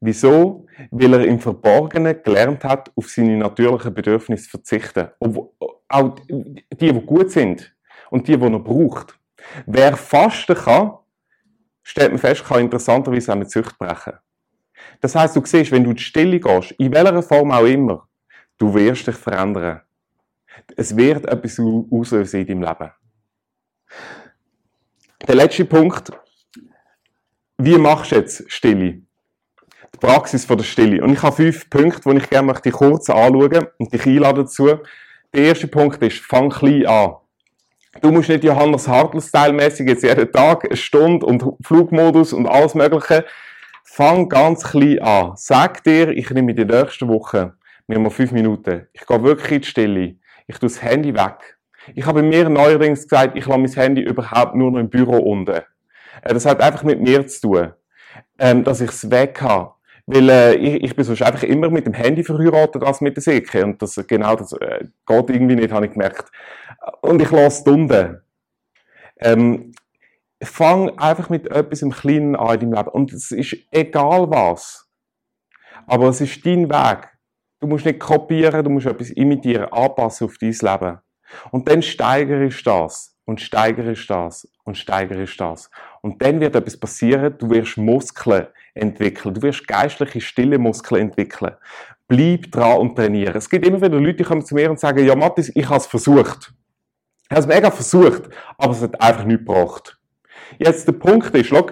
Wieso? 0.00 0.66
Weil 0.90 1.14
er 1.14 1.24
im 1.24 1.40
Verborgenen 1.40 2.22
gelernt 2.22 2.64
hat, 2.64 2.92
auf 2.94 3.08
seine 3.08 3.36
natürlichen 3.36 3.94
Bedürfnisse 3.94 4.44
zu 4.44 4.50
verzichten. 4.50 5.08
auch 5.88 6.16
die, 6.28 6.64
die 6.70 6.92
gut 7.00 7.30
sind 7.30 7.74
und 8.10 8.28
die, 8.28 8.36
die 8.36 8.44
er 8.44 8.58
braucht. 8.58 9.18
Wer 9.64 9.96
fasten 9.96 10.54
kann, 10.54 10.98
stellt 11.82 12.10
man 12.10 12.18
fest, 12.18 12.44
kann 12.44 12.60
interessanterweise 12.60 13.32
auch 13.32 13.36
mit 13.36 13.50
Sucht 13.50 13.78
brechen. 13.78 14.14
Das 15.00 15.14
heißt, 15.14 15.34
du 15.34 15.44
siehst, 15.44 15.72
wenn 15.72 15.84
du 15.84 15.90
in 15.90 15.96
die 15.96 16.02
Stille 16.02 16.40
gehst, 16.40 16.72
in 16.72 16.92
welcher 16.92 17.22
Form 17.22 17.50
auch 17.50 17.64
immer, 17.64 18.06
du 18.58 18.74
wirst 18.74 19.06
dich 19.06 19.16
verändern. 19.16 19.82
Es 20.76 20.96
wird 20.96 21.26
etwas 21.26 21.60
auslösen 21.90 22.40
in 22.40 22.46
deinem 22.46 22.62
Leben. 22.62 22.92
Der 25.26 25.34
letzte 25.34 25.64
Punkt, 25.64 26.12
wie 27.58 27.78
machst 27.78 28.12
du 28.12 28.16
jetzt 28.16 28.50
Stille? 28.50 29.02
Die 29.94 29.98
Praxis 29.98 30.44
von 30.44 30.58
der 30.58 30.64
Stille. 30.64 31.02
Und 31.02 31.12
ich 31.12 31.22
habe 31.22 31.36
fünf 31.36 31.70
Punkte, 31.70 32.10
die 32.10 32.18
ich 32.18 32.30
gerne 32.30 32.46
möchte 32.46 32.70
kurz 32.70 33.08
anschauen 33.08 33.66
und 33.78 33.92
dich 33.92 34.06
einladen 34.06 34.44
dazu. 34.44 34.78
Der 35.32 35.44
erste 35.44 35.68
Punkt 35.68 36.02
ist, 36.02 36.18
fang 36.18 36.50
klein 36.50 36.86
an. 36.86 37.16
Du 38.02 38.10
musst 38.10 38.28
nicht 38.28 38.44
Johannes 38.44 38.88
Hartl-Style-mäßig 38.88 39.88
jetzt 39.88 40.02
jeden 40.02 40.30
Tag 40.30 40.66
eine 40.66 40.76
Stunde 40.76 41.24
und 41.24 41.44
Flugmodus 41.62 42.32
und 42.32 42.46
alles 42.46 42.74
Mögliche. 42.74 43.24
Fang 43.84 44.28
ganz 44.28 44.64
klein 44.64 44.98
an. 45.00 45.32
Sag 45.36 45.82
dir, 45.82 46.10
ich 46.10 46.28
nehme 46.30 46.52
in 46.52 46.68
der 46.68 46.82
nächsten 46.82 47.08
Woche 47.08 47.54
mir 47.86 47.98
mal 47.98 48.10
fünf 48.10 48.32
Minuten. 48.32 48.86
Ich 48.92 49.06
gehe 49.06 49.22
wirklich 49.22 49.52
in 49.52 49.60
die 49.60 49.66
Stille. 49.66 50.16
Ich 50.46 50.58
tue 50.58 50.68
das 50.68 50.82
Handy 50.82 51.14
weg. 51.14 51.58
Ich 51.94 52.04
habe 52.04 52.22
mir 52.22 52.48
neuerdings 52.48 53.02
gesagt, 53.02 53.36
ich 53.36 53.46
lasse 53.46 53.58
mein 53.58 53.72
Handy 53.72 54.02
überhaupt 54.02 54.54
nur 54.54 54.72
noch 54.72 54.78
im 54.78 54.90
Büro 54.90 55.18
unten. 55.18 55.62
Äh, 56.22 56.34
das 56.34 56.46
hat 56.46 56.60
einfach 56.60 56.82
mit 56.82 57.00
mir 57.00 57.26
zu 57.26 57.40
tun, 57.42 57.72
ähm, 58.38 58.64
dass 58.64 58.80
ich 58.80 58.90
es 58.90 59.10
weg 59.10 59.40
habe. 59.40 59.72
Weil 60.06 60.28
äh, 60.28 60.54
ich, 60.54 60.84
ich 60.84 60.96
bin 60.96 61.04
sonst 61.04 61.22
einfach 61.22 61.42
immer 61.42 61.68
mit 61.68 61.86
dem 61.86 61.92
Handy 61.92 62.22
verheiratet 62.22 62.82
als 62.82 63.00
mit 63.00 63.16
der 63.16 63.22
Säcke. 63.22 63.64
Und 63.64 63.82
das, 63.82 63.96
genau 64.06 64.36
das 64.36 64.52
äh, 64.52 64.84
geht 65.06 65.30
irgendwie 65.30 65.56
nicht, 65.56 65.72
habe 65.72 65.86
ich 65.86 65.92
gemerkt. 65.92 66.30
Und 67.00 67.20
ich 67.20 67.30
lasse 67.30 67.62
es 67.62 67.72
unten. 67.72 68.20
Ähm, 69.18 69.72
fang 70.42 70.90
einfach 70.98 71.28
mit 71.28 71.50
etwas 71.50 71.82
im 71.82 71.90
Kleinen 71.90 72.36
an 72.36 72.54
in 72.54 72.70
deinem 72.70 72.72
Leben. 72.74 72.88
Und 72.88 73.12
es 73.12 73.30
ist 73.32 73.56
egal 73.70 74.30
was. 74.30 74.88
Aber 75.86 76.08
es 76.08 76.20
ist 76.20 76.44
dein 76.44 76.68
Weg. 76.68 77.15
Du 77.66 77.70
musst 77.70 77.84
nicht 77.84 77.98
kopieren, 77.98 78.62
du 78.62 78.70
musst 78.70 78.86
etwas 78.86 79.10
imitieren, 79.10 79.64
anpassen 79.72 80.28
auf 80.28 80.38
dein 80.38 80.52
Leben. 80.52 80.98
Und 81.50 81.68
dann 81.68 81.82
steigerst 81.82 82.64
das 82.64 83.16
und 83.24 83.40
steigerst 83.40 84.08
das 84.08 84.48
und 84.62 84.78
steigerst 84.78 85.40
das. 85.40 85.68
Und 86.00 86.22
dann 86.22 86.38
wird 86.38 86.54
etwas 86.54 86.76
passieren, 86.76 87.34
du 87.36 87.50
wirst 87.50 87.76
Muskeln 87.76 88.46
entwickeln, 88.72 89.34
du 89.34 89.42
wirst 89.42 89.66
geistliche, 89.66 90.20
stille 90.20 90.58
Muskeln 90.58 91.08
entwickeln. 91.08 91.56
Bleib 92.06 92.52
dran 92.52 92.78
und 92.78 92.94
trainiere. 92.94 93.36
Es 93.36 93.50
gibt 93.50 93.66
immer 93.66 93.82
wieder 93.82 93.98
Leute, 93.98 94.18
die 94.18 94.22
kommen 94.22 94.44
zu 94.44 94.54
mir 94.54 94.70
und 94.70 94.78
sagen, 94.78 95.04
ja 95.04 95.16
Mathis, 95.16 95.50
ich 95.52 95.68
habe 95.68 95.78
es 95.78 95.88
versucht. 95.88 96.54
Ich 97.24 97.30
habe 97.30 97.40
es 97.40 97.46
mega 97.48 97.72
versucht, 97.72 98.28
aber 98.58 98.74
es 98.74 98.80
hat 98.80 99.00
einfach 99.00 99.24
nichts 99.24 99.44
gebracht. 99.44 99.98
Jetzt 100.58 100.86
der 100.86 100.92
Punkt 100.92 101.34
ist, 101.34 101.48
schau, 101.48 101.66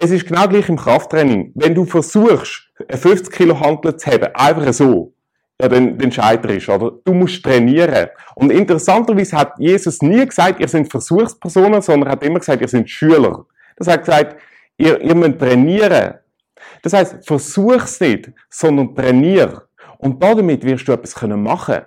es 0.00 0.10
ist 0.10 0.26
genau 0.26 0.48
gleich 0.48 0.68
im 0.68 0.76
Krafttraining. 0.76 1.52
Wenn 1.54 1.76
du 1.76 1.84
versuchst, 1.84 2.68
50 2.88 3.30
Kilo 3.30 3.60
Handeln 3.60 3.96
zu 3.96 4.10
haben, 4.10 4.34
einfach 4.34 4.72
so, 4.72 5.14
ja, 5.60 5.68
dann, 5.68 5.98
dann 5.98 6.10
scheiterst 6.10 6.68
oder? 6.68 6.92
Du 7.04 7.12
musst 7.12 7.42
trainieren. 7.42 8.08
Und 8.34 8.50
interessanterweise 8.50 9.36
hat 9.36 9.58
Jesus 9.58 10.00
nie 10.00 10.24
gesagt, 10.24 10.60
ihr 10.60 10.68
seid 10.68 10.90
Versuchspersonen, 10.90 11.82
sondern 11.82 12.10
hat 12.10 12.22
immer 12.22 12.38
gesagt, 12.38 12.62
ihr 12.62 12.68
seid 12.68 12.88
Schüler. 12.88 13.44
Das 13.76 13.88
hat 13.88 14.00
gesagt, 14.00 14.36
ihr, 14.78 15.00
ihr 15.00 15.14
müsst 15.14 15.38
trainieren. 15.38 16.14
Das 16.82 16.94
heißt, 16.94 17.26
versuch's 17.26 18.00
nicht, 18.00 18.30
sondern 18.48 18.94
trainier. 18.94 19.62
Und 19.98 20.22
damit 20.22 20.64
wirst 20.64 20.88
du 20.88 20.92
etwas 20.92 21.20
machen 21.22 21.74
können. 21.74 21.86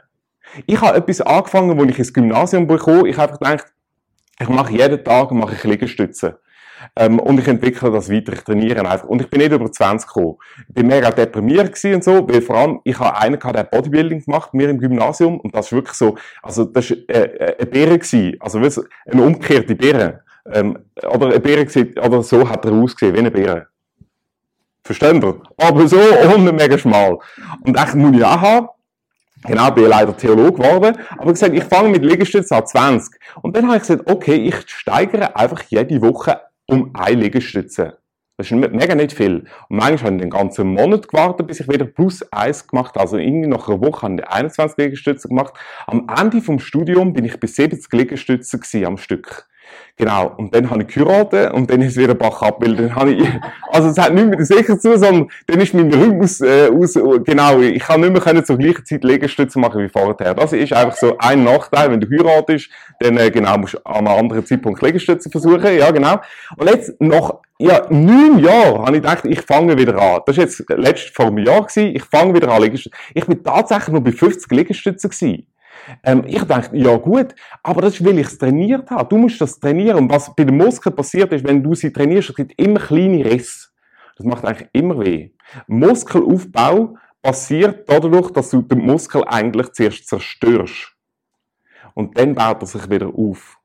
Ich 0.68 0.80
habe 0.80 0.98
etwas 0.98 1.22
angefangen, 1.22 1.80
als 1.80 1.90
ich 1.90 2.00
ins 2.00 2.14
Gymnasium 2.14 2.68
bekomme. 2.68 3.10
Ich 3.10 3.18
habe 3.18 3.34
einfach 3.34 3.40
gedacht, 3.40 3.74
ich 4.40 4.50
mache 4.50 4.72
jeden 4.74 5.04
Tag 5.04 5.32
mache 5.32 5.56
ich 5.56 5.64
Liegestütze. 5.64 6.40
Ähm, 6.96 7.20
und 7.20 7.40
ich 7.40 7.48
entwickle 7.48 7.92
das 7.92 8.12
weiter, 8.12 8.34
ich 8.34 8.42
trainiere 8.42 8.88
einfach. 8.90 9.08
Und 9.08 9.22
ich 9.22 9.30
bin 9.30 9.40
nicht 9.40 9.52
über 9.52 9.72
20 9.72 10.08
gekommen. 10.08 10.38
Ich 10.68 10.74
bin 10.74 10.88
mega 10.88 11.12
deprimiert 11.12 11.74
gewesen 11.74 11.96
und 11.96 12.04
so, 12.04 12.28
weil 12.28 12.42
vor 12.42 12.58
allem, 12.58 12.80
ich 12.84 13.00
habe 13.00 13.18
einen 13.18 13.40
gehabt, 13.40 13.58
der 13.58 13.64
Bodybuilding 13.64 14.24
gemacht, 14.24 14.54
mir 14.54 14.70
im 14.70 14.80
Gymnasium, 14.80 15.40
und 15.40 15.56
das 15.56 15.68
ist 15.68 15.74
wirklich 15.74 15.96
so, 15.96 16.16
also, 16.42 16.66
das 16.66 16.90
war 16.90 16.98
äh, 17.10 17.22
äh, 17.22 17.58
eine 17.58 17.66
Beere 17.68 17.98
gewesen. 18.00 18.38
Also, 18.40 18.62
weißt, 18.62 18.82
eine 19.06 19.22
umgekehrte 19.22 19.76
Beere. 19.76 20.22
Ähm, 20.52 20.78
oder 21.10 21.28
eine 21.28 21.40
Beere 21.40 21.66
gewesen, 21.66 21.98
oder 22.00 22.22
so 22.24 22.48
hat 22.48 22.66
er 22.66 22.74
ausgesehen, 22.74 23.16
wie 23.16 23.20
eine 23.20 23.32
Beere. 23.32 23.68
Verstehen? 24.84 25.24
Aber 25.58 25.88
so 25.88 25.98
und 25.98 26.56
mega 26.56 26.78
schmal. 26.78 27.18
Und 27.66 27.78
echt 27.78 27.96
muss 27.96 28.18
ich 28.18 28.26
auch 28.26 28.42
haben. 28.42 28.68
Genau, 29.46 29.72
bin 29.72 29.86
leider 29.86 30.16
Theologe 30.16 30.54
geworden. 30.54 30.98
Aber 31.18 31.32
gesagt, 31.32 31.54
ich 31.54 31.64
fange 31.64 31.90
mit 31.90 32.04
Liegestützen 32.04 32.58
an 32.58 32.66
20. 32.66 33.20
Und 33.42 33.56
dann 33.56 33.68
habe 33.68 33.78
ich 33.78 33.82
gesagt, 33.82 34.10
okay, 34.10 34.36
ich 34.36 34.56
steigere 34.68 35.36
einfach 35.36 35.64
jede 35.70 36.02
Woche 36.02 36.40
um 36.74 36.96
eine 36.96 37.22
Liegestütze. 37.22 38.00
Das 38.38 38.50
ist 38.50 38.52
mega 38.52 38.96
nicht 38.96 39.14
viel. 39.14 39.46
Und 39.70 39.78
manchmal 39.78 40.06
habe 40.06 40.16
ich 40.16 40.22
den 40.22 40.30
ganzen 40.32 40.68
Monat 40.74 41.08
gewartet, 41.08 41.46
bis 41.46 41.60
ich 41.60 41.70
wieder 41.70 41.86
plus 41.86 42.24
eins 42.32 42.68
gemacht 42.68 42.96
habe. 42.96 43.02
Also 43.02 43.18
irgendwie 43.18 43.48
nach 43.48 43.68
einer 43.68 43.80
Woche 43.80 44.02
habe 44.02 44.16
ich 44.16 44.28
21 44.28 44.78
Liegestütze 44.78 45.28
gemacht. 45.28 45.54
Am 45.86 46.08
Ende 46.20 46.42
vom 46.42 46.58
Studium 46.58 47.14
bin 47.14 47.26
ich 47.26 47.40
bis 47.40 47.56
70 47.56 47.94
Liegestütze 47.94 48.60
am 48.88 48.98
Stück. 48.98 49.48
Genau. 49.96 50.34
Und 50.38 50.56
dann 50.56 50.72
habe 50.72 50.82
ich 50.82 50.88
geheiratet 50.88 51.54
und 51.54 51.70
dann 51.70 51.82
ist 51.82 51.98
wieder 51.98 52.16
Bach 52.16 52.42
ab, 52.42 52.58
weil 52.60 52.76
dann 52.76 52.96
habe 52.96 53.12
ich, 53.12 53.30
also 53.70 53.90
es 53.90 53.98
hat 54.00 54.14
nicht 54.14 54.28
mehr 54.28 54.44
sicher 54.44 54.80
zu, 54.80 54.98
sondern 54.98 55.30
dann 55.46 55.62
ist 55.62 55.76
mein 55.76 55.94
Rhythmus, 55.94 56.42
äh, 56.42 56.70
aus, 56.74 56.94
genau, 57.24 57.60
ich 57.60 57.84
kann 57.84 58.02
nicht 58.02 58.12
mehr 58.12 58.44
zur 58.44 58.58
gleichen 58.58 58.84
Zeit 58.86 59.04
Liegestütze 59.04 59.60
machen 59.60 59.84
wie 59.84 59.90
vorher. 59.90 60.34
Das 60.34 60.52
ist 60.52 60.74
einfach 60.74 60.98
so 60.98 61.16
ein 61.20 61.44
Nachteil, 61.44 61.92
wenn 61.92 62.00
du 62.00 62.08
heiratest, 62.10 62.70
dann, 63.00 63.18
äh, 63.18 63.30
genau, 63.30 63.56
musst 63.60 63.76
du 63.76 63.86
an 63.86 64.08
einem 64.08 64.20
anderen 64.20 64.46
Zeitpunkt 64.46 64.82
Liegestütze 64.82 65.30
versuchen, 65.30 65.78
ja, 65.78 65.92
genau. 65.92 66.20
Und 66.58 66.70
jetzt, 66.72 67.00
nach, 67.00 67.36
ja, 67.60 67.86
neun 67.90 68.40
Jahren 68.40 68.86
habe 68.86 68.96
ich 68.98 69.04
gedacht, 69.04 69.26
ich 69.26 69.42
fange 69.42 69.78
wieder 69.78 69.96
an. 69.96 70.22
Das 70.26 70.38
war 70.38 70.44
jetzt 70.44 70.66
letztes 70.70 71.12
vor 71.12 71.28
einem 71.28 71.38
Jahr 71.38 71.62
gewesen, 71.62 71.96
ich 71.96 72.04
fange 72.04 72.34
wieder 72.34 72.50
an 72.50 72.64
Liegestütze. 72.64 72.98
Ich 73.14 73.28
bin 73.28 73.44
tatsächlich 73.44 73.90
nur 73.90 74.04
bei 74.04 74.12
50 74.12 74.52
Liegestützen 74.52 75.12
gewesen. 75.12 75.46
Ähm, 76.04 76.24
ich 76.26 76.44
dachte, 76.44 76.76
ja 76.78 76.96
gut, 76.98 77.36
aber 77.62 77.82
das 77.82 77.96
ist, 77.96 78.06
weil 78.06 78.20
ich 78.20 78.28
es 78.28 78.38
trainiert 78.38 78.90
habe. 78.90 79.10
Du 79.10 79.18
musst 79.18 79.40
das 79.42 79.60
trainieren. 79.60 79.98
Und 79.98 80.10
was 80.10 80.34
bei 80.36 80.44
den 80.44 80.58
Muskeln 80.58 80.96
passiert 80.96 81.32
ist, 81.34 81.46
wenn 81.46 81.64
du 81.64 81.76
sie 81.76 81.92
trainierst, 81.92 82.30
es 82.30 82.36
gibt 82.36 82.60
immer 82.60 82.80
kleine 82.80 83.26
Risse. 83.26 83.70
Das 84.18 84.26
macht 84.26 84.46
eigentlich 84.46 84.70
immer 84.74 85.00
weh. 85.00 85.32
Muskelaufbau 85.68 86.96
passiert 87.22 87.90
dadurch, 87.90 88.32
dass 88.32 88.50
du 88.50 88.62
den 88.62 88.80
Muskel 88.80 89.24
eigentlich 89.26 89.72
zuerst 89.72 90.08
zerstörst. 90.08 90.94
Und 91.94 92.18
dann 92.18 92.36
baut 92.36 92.62
er 92.62 92.68
sich 92.68 92.90
wieder 92.90 93.08
auf. 93.08 93.58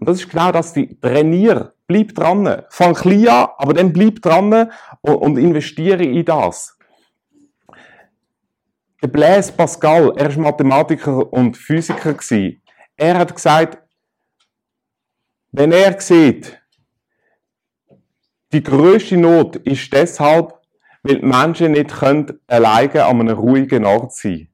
Und 0.00 0.08
das 0.08 0.18
ist 0.18 0.30
genau 0.30 0.50
das, 0.52 0.72
die 0.72 0.98
trainier, 0.98 1.72
bleib 1.86 2.14
dran. 2.14 2.62
Fang 2.70 2.94
klein 2.94 3.28
an, 3.28 3.48
aber 3.58 3.74
dann 3.74 3.92
bleib 3.92 4.20
dran 4.20 4.70
und, 5.00 5.14
und 5.14 5.36
investiere 5.36 6.02
in 6.02 6.24
das. 6.24 6.75
Der 9.02 9.08
Blaise 9.08 9.52
Pascal, 9.52 10.12
er 10.16 10.34
war 10.34 10.42
Mathematiker 10.42 11.32
und 11.32 11.56
Physiker. 11.56 12.16
Er 12.96 13.18
hat 13.18 13.34
gesagt, 13.34 13.78
wenn 15.52 15.72
er 15.72 16.00
sieht, 16.00 16.58
die 18.52 18.62
größte 18.62 19.16
Not 19.16 19.56
ist 19.56 19.92
deshalb, 19.92 20.54
weil 21.02 21.20
die 21.20 21.26
Menschen 21.26 21.72
nicht 21.72 21.90
können 21.90 22.40
alleine 22.46 23.04
an 23.04 23.20
einem 23.20 23.38
ruhigen 23.38 23.84
Ort 23.84 24.14
sein 24.14 24.48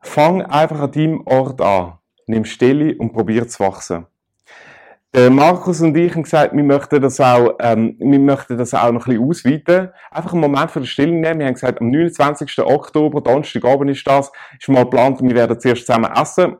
Fang 0.00 0.42
einfach 0.42 0.80
an 0.80 0.92
deinem 0.92 1.26
Ort 1.26 1.60
an. 1.60 1.98
Nimm 2.26 2.44
Stille 2.44 2.96
und 2.96 3.12
probier 3.12 3.46
zu 3.46 3.60
wachsen. 3.60 4.06
Der 5.14 5.30
Markus 5.30 5.80
und 5.80 5.96
ich 5.96 6.14
haben 6.14 6.24
gesagt, 6.24 6.54
wir 6.54 6.62
möchten 6.62 7.00
das 7.00 7.18
auch, 7.18 7.56
ähm, 7.60 7.96
wir 7.98 8.18
möchten 8.18 8.58
das 8.58 8.74
auch 8.74 8.92
noch 8.92 9.06
ein 9.06 9.14
bisschen 9.16 9.24
ausweiten. 9.24 9.88
Einfach 10.10 10.32
einen 10.32 10.42
Moment 10.42 10.70
für 10.70 10.80
die 10.80 10.86
Stille 10.86 11.12
nehmen. 11.12 11.40
Wir 11.40 11.46
haben 11.46 11.54
gesagt, 11.54 11.80
am 11.80 11.90
29. 11.90 12.58
Oktober, 12.58 13.22
Donnerstagabend 13.22 13.90
ist 13.90 14.06
das, 14.06 14.30
ist 14.58 14.68
mal 14.68 14.84
geplant, 14.84 15.22
wir 15.22 15.34
werden 15.34 15.58
zuerst 15.58 15.86
zusammen 15.86 16.12
essen. 16.12 16.56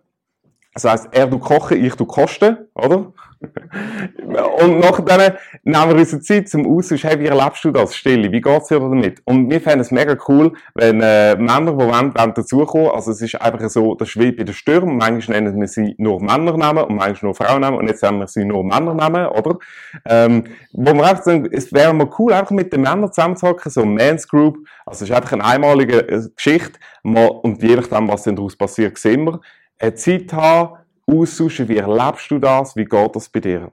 Das 0.73 0.85
heisst, 0.85 1.09
er 1.13 1.27
du 1.27 1.39
kochen, 1.39 1.85
ich 1.85 1.95
du 1.95 2.07
kosten, 2.07 2.57
oder? 2.75 3.13
und 4.61 4.81
nachher 4.81 5.38
nehmen 5.62 5.88
wir 5.90 5.96
unsere 5.96 6.20
Zeit 6.20 6.48
zum 6.48 6.66
Austausch, 6.66 7.05
hey, 7.05 7.20
wie 7.20 7.27
erlebst 7.27 7.64
du 7.64 7.70
das, 7.70 7.94
Stille? 7.94 8.33
Wie 8.33 8.40
geht's 8.40 8.68
dir 8.68 8.81
damit? 8.81 9.22
Und 9.24 9.48
wir 9.51 9.61
fänden 9.61 9.81
es 9.81 9.90
mega 9.90 10.16
cool, 10.29 10.53
wenn 10.74 11.01
äh, 11.01 11.37
Männer, 11.37 11.72
die 11.72 11.77
wollen, 11.77 12.14
wollen 12.14 12.35
dazukommen, 12.35 12.90
also 12.90 13.12
es 13.12 13.22
ist 13.22 13.40
einfach 13.40 13.68
so, 13.68 13.94
das 13.94 14.16
wie 14.16 14.33
bei 14.33 14.42
den 14.42 14.55
Stürmen, 14.55 14.96
manchmal 14.96 15.40
nennen 15.40 15.61
wir 15.61 15.68
sie 15.68 15.94
nur 15.98 16.20
Männernamen 16.20 16.85
und 16.85 16.96
manchmal 16.96 17.29
nur 17.29 17.35
Frauennamen 17.35 17.79
und 17.79 17.87
jetzt 17.87 18.03
nennen 18.03 18.18
wir 18.18 18.27
sie 18.27 18.44
nur 18.44 18.64
Männernamen, 18.64 19.27
oder? 19.27 19.59
Ähm, 20.05 20.44
wo 20.72 20.92
wir 20.94 21.05
einfach 21.05 21.22
sagen, 21.22 21.48
es 21.53 21.72
wäre 21.72 21.94
mal 21.94 22.11
cool, 22.18 22.33
einfach 22.33 22.51
mit 22.51 22.72
den 22.72 22.81
Männern 22.81 23.12
zusammenzuhocken, 23.12 23.70
so 23.70 23.83
ein 23.83 23.94
Men's 23.94 24.27
Group, 24.27 24.59
also 24.85 25.05
es 25.05 25.11
ist 25.11 25.16
einfach 25.16 25.33
eine 25.33 25.44
einmalige 25.44 26.09
äh, 26.09 26.22
Geschichte, 26.35 26.79
mal, 27.05 27.27
und 27.29 27.62
je 27.62 27.77
nachdem, 27.77 28.09
was 28.09 28.24
dann 28.24 28.35
daraus 28.35 28.57
passiert, 28.57 28.98
sehen 28.98 29.24
wir, 29.24 29.40
eine 29.79 29.94
Zeit 29.94 30.33
haben, 30.33 30.78
austauschen, 31.09 31.68
wie 31.68 31.79
erlebst 31.79 32.31
du 32.31 32.38
das, 32.38 32.77
wie 32.77 32.85
geht 32.85 33.16
das 33.16 33.29
bei 33.29 33.40
dir. 33.40 33.73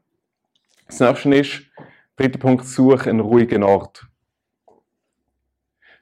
Das 0.88 1.00
nächste 1.00 1.36
ist, 1.36 1.62
dritter 2.16 2.40
Punkt, 2.40 2.66
suche 2.66 3.10
einen 3.10 3.20
ruhigen 3.20 3.64
Ort. 3.64 4.08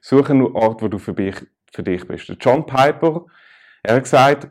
Suche 0.00 0.32
einen 0.32 0.54
Ort, 0.54 0.82
wo 0.82 0.88
du 0.88 0.98
für 0.98 1.14
dich, 1.14 1.36
für 1.72 1.82
dich 1.82 2.06
bist. 2.06 2.32
John 2.40 2.64
Piper, 2.66 3.26
er 3.82 3.96
hat 3.96 4.02
gesagt, 4.02 4.48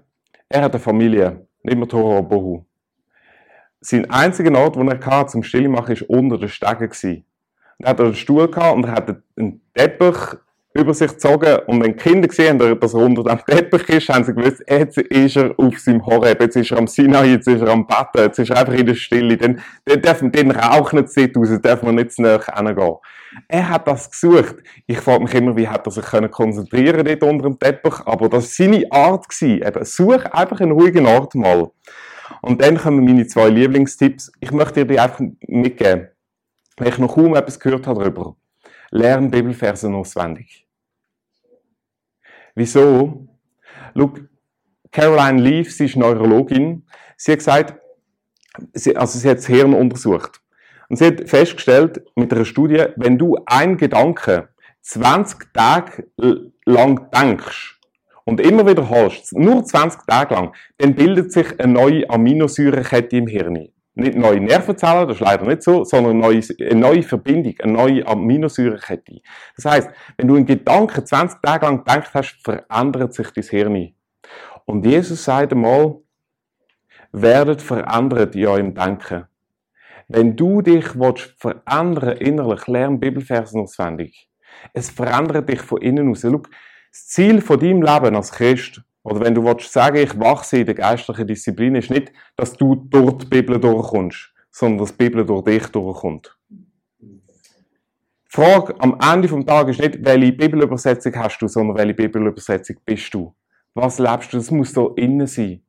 er 0.49 0.63
hat 0.63 0.73
eine 0.73 0.79
Familie, 0.79 1.47
nicht 1.61 1.77
mehr 1.77 1.87
Toro 1.87 2.21
Bohu. 2.21 2.65
Sein 3.79 4.09
einziger 4.09 4.57
Ort, 4.57 4.75
den 4.75 4.87
er 4.87 5.05
hatte, 5.05 5.31
zum 5.31 5.43
Stille 5.43 5.69
machen, 5.69 5.99
war 5.99 6.09
unter 6.09 6.37
den 6.37 6.49
Stegen. 6.49 7.25
Er 7.79 7.89
hat 7.89 8.01
einen 8.01 8.15
Stuhl 8.15 8.45
und 8.45 8.85
er 8.85 8.91
hat 8.91 9.15
einen 9.37 9.61
Teppich 9.73 10.37
über 10.73 10.93
sich 10.93 11.11
gezogen 11.11 11.59
und 11.67 11.83
wenn 11.83 11.95
die 11.95 12.03
Kinder 12.03 12.27
gesehen 12.27 12.59
haben, 12.59 12.79
dass 12.79 12.93
er 12.93 13.01
unter 13.01 13.23
dem 13.23 13.39
Teppich 13.45 13.89
ist, 13.89 14.09
haben 14.09 14.23
sie 14.23 14.33
gewusst, 14.33 14.63
jetzt 14.67 14.97
ist 14.97 15.37
er 15.37 15.53
auf 15.57 15.77
seinem 15.77 16.03
Horeb, 16.05 16.41
jetzt 16.41 16.55
ist 16.55 16.71
er 16.71 16.79
am 16.79 16.87
Sinai, 16.87 17.25
jetzt 17.25 17.47
ist 17.47 17.61
er 17.61 17.69
am 17.69 17.85
Betten, 17.85 18.23
jetzt 18.25 18.39
ist 18.39 18.49
er 18.49 18.57
einfach 18.57 18.73
in 18.73 18.87
der 18.87 18.95
Stille, 18.95 19.37
dann, 19.37 19.61
dann 19.85 20.01
dürfen 20.01 20.31
den 20.31 20.49
Rauch 20.49 20.91
nicht 20.93 21.09
sehen 21.09 21.31
raus, 21.35 21.49
dürfen 21.61 21.85
wir 21.85 21.91
nicht 21.91 22.13
zu 22.13 22.23
nahe 22.23 22.41
hingehen. 22.55 22.95
Er 23.47 23.69
hat 23.69 23.87
das 23.87 24.11
gesucht. 24.11 24.57
Ich 24.85 24.99
frage 24.99 25.23
mich 25.23 25.33
immer, 25.33 25.55
wie 25.55 25.67
hat 25.67 25.87
er 25.87 25.91
sich 25.91 26.05
können 26.05 26.29
konzentrieren 26.29 27.05
dort 27.05 27.23
unter 27.23 27.49
dem 27.49 27.59
Teppich, 27.59 27.95
aber 28.05 28.29
das 28.29 28.59
war 28.59 28.67
seine 28.67 28.91
Art. 28.91 29.25
Eben, 29.41 29.85
such 29.85 30.25
einfach 30.25 30.59
einen 30.59 30.71
ruhigen 30.71 31.05
Ort 31.05 31.35
mal. 31.35 31.71
Und 32.41 32.61
dann 32.61 32.77
kommen 32.77 33.03
meine 33.03 33.27
zwei 33.27 33.49
Lieblingstipps. 33.49 34.31
Ich 34.39 34.51
möchte 34.51 34.81
dir 34.81 34.85
die 34.85 34.99
einfach 34.99 35.19
mitgeben, 35.47 36.09
weil 36.77 36.87
ich 36.89 36.97
noch 36.97 37.15
kaum 37.15 37.35
etwas 37.35 37.59
gehört 37.59 37.87
habe 37.87 38.01
darüber. 38.01 38.35
Lern 38.93 39.31
Bibelverse 39.31 39.91
auswendig. 39.91 40.67
Wieso? 42.53 43.27
Schau, 43.97 44.13
Caroline 44.91 45.41
Leaf, 45.41 45.71
sie 45.73 45.85
ist 45.85 45.95
Neurologin, 45.95 46.85
sie 47.17 47.31
hat 47.31 47.39
gesagt, 47.39 47.73
sie, 48.73 48.95
also 48.95 49.17
sie 49.17 49.27
hat 49.27 49.39
das 49.39 49.47
Hirn 49.47 49.73
untersucht. 49.73 50.39
Und 50.89 50.97
sie 50.97 51.07
hat 51.07 51.27
festgestellt, 51.27 52.03
mit 52.15 52.31
einer 52.31 52.45
Studie, 52.45 52.85
wenn 52.95 53.17
du 53.17 53.35
einen 53.47 53.77
Gedanken 53.77 54.43
20 54.81 55.51
Tage 55.53 56.07
lang 56.65 57.09
denkst 57.09 57.79
und 58.25 58.39
immer 58.39 58.67
wiederholst, 58.67 59.33
nur 59.33 59.63
20 59.63 60.01
Tage 60.05 60.35
lang, 60.35 60.53
dann 60.77 60.93
bildet 60.93 61.31
sich 61.31 61.59
eine 61.59 61.73
neue 61.73 62.07
Aminosäurekette 62.07 63.17
im 63.17 63.25
Hirn. 63.25 63.69
Nicht 63.95 64.15
neue 64.15 64.39
Nervenzellen, 64.39 65.07
das 65.07 65.17
ist 65.17 65.21
leider 65.21 65.45
nicht 65.45 65.61
so, 65.61 65.83
sondern 65.83 66.13
eine 66.13 66.21
neue, 66.21 66.41
eine 66.59 66.79
neue 66.79 67.03
Verbindung, 67.03 67.53
eine 67.59 67.73
neue 67.73 68.07
Aminosäurekette. 68.07 69.21
Das 69.55 69.65
heißt, 69.65 69.89
wenn 70.17 70.27
du 70.27 70.35
einen 70.35 70.47
Gedanken 70.47 71.05
20 71.05 71.39
Tage 71.41 71.65
lang 71.65 71.79
gedacht 71.79 72.09
hast, 72.13 72.39
verändert 72.43 73.13
sich 73.13 73.29
dein 73.31 73.43
Hirn. 73.43 73.95
Und 74.65 74.85
Jesus 74.85 75.23
sagt 75.23 75.51
einmal, 75.51 75.97
werdet 77.11 77.61
verändert 77.61 78.35
in 78.35 78.47
eurem 78.47 78.73
Denken. 78.73 79.25
Wenn 80.07 80.35
du 80.35 80.61
dich 80.61 80.95
willst 80.99 81.35
verändern 81.37 82.17
innerlich, 82.17 82.67
lern 82.67 82.99
Bibelversen 82.99 83.61
auswendig. 83.61 84.29
Es 84.73 84.89
verändert 84.89 85.49
dich 85.49 85.61
von 85.61 85.81
innen 85.81 86.09
aus. 86.09 86.21
Schau, 86.21 86.41
das 86.91 87.07
Ziel 87.07 87.41
von 87.41 87.59
deinem 87.59 87.81
Leben 87.81 88.15
als 88.15 88.31
Christ, 88.31 88.81
oder 89.03 89.19
wenn 89.19 89.35
du 89.35 89.43
willst 89.43 89.71
sagen, 89.71 89.97
ich 89.97 90.17
wachse 90.17 90.59
in 90.59 90.65
der 90.65 90.75
geistlichen 90.75 91.27
Disziplin, 91.27 91.75
ist 91.75 91.89
nicht, 91.89 92.11
dass 92.35 92.53
du 92.53 92.75
durch 92.75 93.17
die 93.19 93.25
Bibel 93.25 93.59
durchkommst, 93.59 94.33
sondern 94.49 94.79
dass 94.79 94.95
die 94.95 95.03
Bibel 95.03 95.25
durch 95.25 95.43
dich 95.43 95.67
durchkommt. 95.67 96.37
Die 96.99 97.19
Frage 98.29 98.73
am 98.79 98.97
Ende 98.99 99.27
des 99.27 99.45
Tages 99.45 99.77
ist 99.77 99.85
nicht, 99.85 100.05
welche 100.05 100.31
Bibelübersetzung 100.31 101.15
hast 101.17 101.39
du, 101.39 101.47
sondern 101.47 101.77
welche 101.77 101.93
Bibelübersetzung 101.93 102.77
bist 102.85 103.13
du. 103.13 103.35
Was 103.73 103.99
lebst 103.99 104.33
du? 104.33 104.37
Das 104.37 104.49
muss 104.49 104.73
da 104.73 104.87
innen 104.95 105.27
sein. 105.27 105.61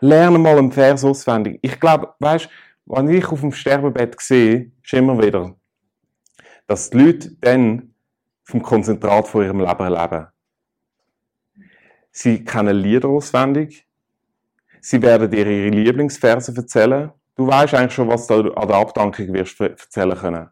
Lerne 0.00 0.38
mal 0.38 0.58
einen 0.58 0.70
Vers 0.70 1.04
auswendig. 1.04 1.58
Ich 1.62 1.80
glaube, 1.80 2.14
weißt, 2.18 2.48
was 2.86 3.08
ich 3.08 3.26
auf 3.26 3.40
dem 3.40 3.52
Sterbebett 3.52 4.20
sehe, 4.20 4.70
ist 4.84 4.92
immer 4.92 5.18
wieder, 5.22 5.54
dass 6.66 6.90
die 6.90 6.98
Leute 6.98 7.30
dann 7.40 7.94
vom 8.44 8.62
Konzentrat 8.62 9.28
von 9.28 9.44
ihrem 9.44 9.60
Leben 9.60 9.88
leben. 9.88 10.26
Sie 12.10 12.44
kennen 12.44 12.76
Lieder 12.76 13.08
auswendig. 13.08 13.86
Sie 14.80 15.00
werden 15.02 15.30
dir 15.30 15.46
ihre 15.46 15.68
Lieblingsverse 15.68 16.54
erzählen. 16.56 17.12
Du 17.36 17.46
weißt 17.46 17.74
eigentlich 17.74 17.94
schon, 17.94 18.08
was 18.08 18.26
du 18.26 18.52
an 18.52 18.68
der 18.68 18.76
Abdankung 18.76 19.32
wirst 19.32 19.60
erzählen 19.60 20.16
können. 20.16 20.48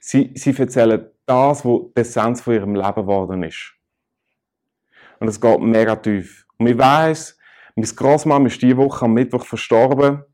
Sie, 0.00 0.32
sie 0.34 0.56
erzählen 0.56 1.06
das, 1.26 1.64
was 1.64 1.80
die 1.94 2.00
Essenz 2.00 2.40
von 2.40 2.54
ihrem 2.54 2.74
Leben 2.74 2.94
geworden 2.94 3.42
ist. 3.42 3.74
Und 5.20 5.28
es 5.28 5.40
geht 5.40 5.60
mega 5.60 5.96
tief. 5.96 6.46
Und 6.58 6.66
ich 6.68 6.78
weiss, 6.78 7.38
meine 7.74 7.88
Großmama 7.88 8.46
ist 8.46 8.60
diese 8.60 8.76
Woche 8.76 9.04
am 9.04 9.14
Mittwoch 9.14 9.44
verstorben. 9.44 10.24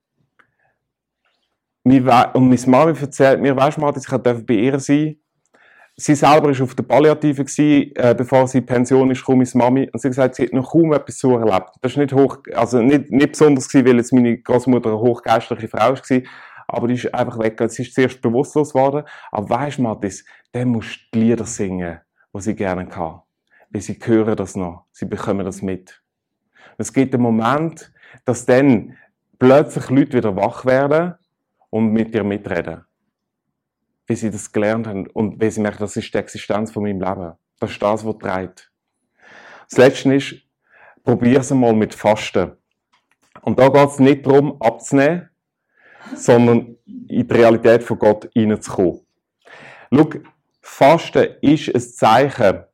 Und 1.83 2.05
meine 2.05 2.61
Mama 2.67 2.91
erzählt 2.91 3.41
mir, 3.41 3.57
weißt 3.57 3.79
du, 3.79 3.91
dass 3.93 4.05
ich 4.07 4.47
bei 4.47 4.55
ihr 4.55 4.79
sein 4.79 5.05
durfte. 5.07 5.24
Sie 5.97 6.17
selber 6.17 6.53
war 6.53 6.65
auf 6.65 6.75
der 6.75 6.83
Palliative, 6.83 7.45
gewesen, 7.45 7.93
äh, 7.95 8.15
bevor 8.19 8.49
sie 8.49 8.59
in 8.59 8.67
Pension 8.67 9.13
ist, 9.13 9.25
kam 9.25 9.39
meine 9.39 9.51
Mami. 9.55 9.89
Und 9.93 10.01
sie 10.01 10.09
hat 10.09 10.11
gesagt, 10.11 10.35
sie 10.35 10.47
hat 10.47 10.53
noch 10.53 10.73
kaum 10.73 10.93
etwas 10.93 11.19
so 11.19 11.39
erlebt. 11.39 11.71
Das 11.83 11.93
ist 11.93 11.99
nicht 11.99 12.13
hoch, 12.13 12.39
also 12.53 12.83
nicht, 12.83 13.13
nicht 13.13 13.31
besonders 13.31 13.69
gewesen, 13.69 13.87
weil 13.87 13.97
jetzt 13.99 14.13
meine 14.13 14.37
Großmutter 14.39 14.91
eine 14.91 14.99
hochgeistliche 14.99 15.69
Frau 15.69 15.95
war. 15.95 16.23
Aber 16.67 16.89
die 16.89 16.95
ist 16.95 17.15
einfach 17.15 17.39
weg. 17.39 17.63
Sie 17.69 17.83
ist 17.83 17.95
zuerst 17.95 18.21
bewusstlos 18.21 18.73
geworden. 18.73 19.05
Aber 19.31 19.49
weisst 19.51 19.79
du, 19.79 19.83
Mathis, 19.83 20.25
dann 20.51 20.69
musst 20.69 20.99
du 21.13 21.19
die 21.19 21.27
Lieder 21.27 21.45
singen, 21.45 22.01
die 22.35 22.41
sie 22.41 22.57
gerne 22.57 22.87
kann. 22.87 23.21
Weil 23.71 23.83
sie 23.83 23.97
hören 24.03 24.35
das 24.35 24.57
noch. 24.57 24.87
Sie 24.91 25.05
bekommen 25.05 25.45
das 25.45 25.63
mit. 25.63 26.03
Es 26.77 26.93
gibt 26.93 27.15
einen 27.15 27.23
Moment, 27.23 27.93
dass 28.25 28.47
dann 28.47 28.97
plötzlich 29.39 29.91
Leute 29.91 30.17
wieder 30.17 30.35
wach 30.35 30.65
werden 30.65 31.15
und 31.71 31.93
mit 31.93 32.13
dir 32.13 32.25
mitreden 32.25 32.85
wie 34.07 34.17
sie 34.17 34.31
das 34.31 34.53
gelernt 34.53 34.87
haben 34.87 35.07
und 35.09 35.41
wie 35.41 35.51
sie 35.51 35.61
merken, 35.61 35.79
das 35.81 35.97
ist 35.97 36.13
die 36.13 36.19
Existenz 36.19 36.73
von 36.73 36.83
meinem 36.83 37.01
Leben. 37.01 37.33
Das 37.59 37.71
ist 37.71 37.83
das, 37.83 38.05
was 38.05 38.19
treibt. 38.19 38.71
Das 39.69 39.79
Letzte 39.79 40.15
ist, 40.15 40.35
probier 41.03 41.41
es 41.41 41.51
mal 41.51 41.73
mit 41.73 41.95
Fasten. 41.95 42.53
Und 43.43 43.59
da 43.59 43.69
geht 43.69 43.89
es 43.89 43.99
nicht 43.99 44.27
darum, 44.27 44.61
abzunehmen, 44.61 45.31
sondern 46.15 46.77
in 46.87 47.27
die 47.27 47.35
Realität 47.35 47.83
von 47.83 47.99
Gott 47.99 48.29
hineinzukommen. 48.33 49.01
Schau, 49.93 50.11
Fasten 50.61 51.29
ist 51.41 51.75
ein 51.75 51.81
Zeichen 51.81 52.65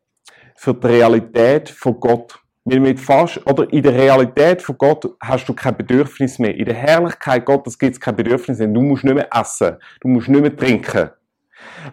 für 0.56 0.74
die 0.74 0.86
Realität 0.86 1.68
von 1.68 1.98
Gott. 1.98 2.38
Weil 2.64 2.80
mit 2.80 3.00
Fast, 3.00 3.44
oder 3.46 3.72
in 3.72 3.82
der 3.82 3.94
Realität 3.94 4.60
von 4.62 4.76
Gott 4.76 5.16
hast 5.20 5.48
du 5.48 5.54
kein 5.54 5.76
Bedürfnis 5.76 6.38
mehr. 6.38 6.54
In 6.54 6.66
der 6.66 6.74
Herrlichkeit 6.74 7.44
Gottes 7.46 7.78
gibt 7.78 7.94
es 7.94 8.00
kein 8.00 8.14
Bedürfnis 8.14 8.58
mehr. 8.58 8.68
Du 8.68 8.82
musst 8.82 9.02
nicht 9.02 9.14
mehr 9.14 9.28
essen. 9.32 9.76
Du 10.00 10.08
musst 10.08 10.28
nicht 10.28 10.40
mehr 10.40 10.54
trinken. 10.54 11.10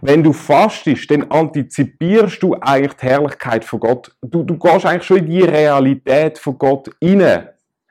Wenn 0.02 0.24
du 0.24 0.34
fastest, 0.34 1.10
dann 1.10 1.24
antizipierst 1.32 2.42
du 2.44 2.56
eigentlich 2.56 2.94
die 2.94 3.06
Herrlichkeit 3.06 3.66
von 3.66 3.80
Gott. 3.80 4.16
Du, 4.22 4.44
du 4.44 4.58
gehst 4.58 4.86
eigentlich 4.86 5.04
schon 5.04 5.18
in 5.18 5.26
die 5.28 5.42
Realität 5.42 6.38
von 6.38 6.58
Gott 6.58 6.90
hinein, 7.02 7.50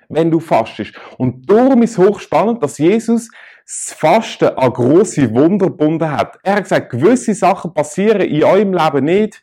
wenn 0.09 0.31
du 0.31 0.41
fastest. 0.41 0.95
Und 1.19 1.51
darum 1.51 1.83
ist 1.83 1.93
es 1.93 1.99
hochspannend, 1.99 2.63
dass 2.63 2.79
Jesus 2.79 3.31
das 3.65 3.97
Fasten 3.99 4.49
an 4.49 4.73
grosse 4.73 5.35
Wunder 5.35 5.67
gebunden 5.67 6.11
hat. 6.11 6.39
Er 6.43 6.57
hat 6.57 6.63
gesagt, 6.63 6.91
gewisse 6.91 7.35
Sachen 7.35 7.75
passieren 7.75 8.21
in 8.21 8.45
eurem 8.45 8.73
Leben 8.73 9.05
nicht, 9.05 9.43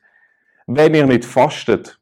wenn 0.66 0.94
ihr 0.94 1.06
nicht 1.06 1.26
fastet. 1.26 2.00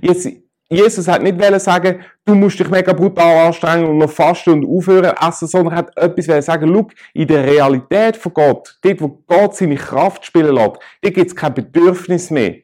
Jetzt, 0.00 0.28
Jesus 0.70 1.06
hat 1.08 1.22
nicht 1.22 1.38
sagen, 1.60 2.00
du 2.24 2.34
musst 2.34 2.58
dich 2.58 2.68
mega 2.70 2.92
brutal 2.92 3.46
anstrengen 3.46 3.86
und 3.86 3.98
noch 3.98 4.10
fasten 4.10 4.50
und 4.50 4.66
aufhören 4.66 5.14
essen, 5.20 5.46
sondern 5.46 5.76
hat 5.76 5.96
etwas 5.96 6.46
sagen, 6.46 6.72
schau, 6.74 6.88
in 7.12 7.28
der 7.28 7.44
Realität 7.44 8.16
von 8.16 8.32
Gott, 8.32 8.78
dort, 8.80 9.00
wo 9.00 9.22
Gott 9.26 9.54
seine 9.54 9.76
Kraft 9.76 10.24
spielen 10.24 10.54
lässt, 10.54 10.78
dort 11.02 11.14
gibt 11.14 11.26
es 11.26 11.36
kein 11.36 11.54
Bedürfnis 11.54 12.30
mehr. 12.30 12.56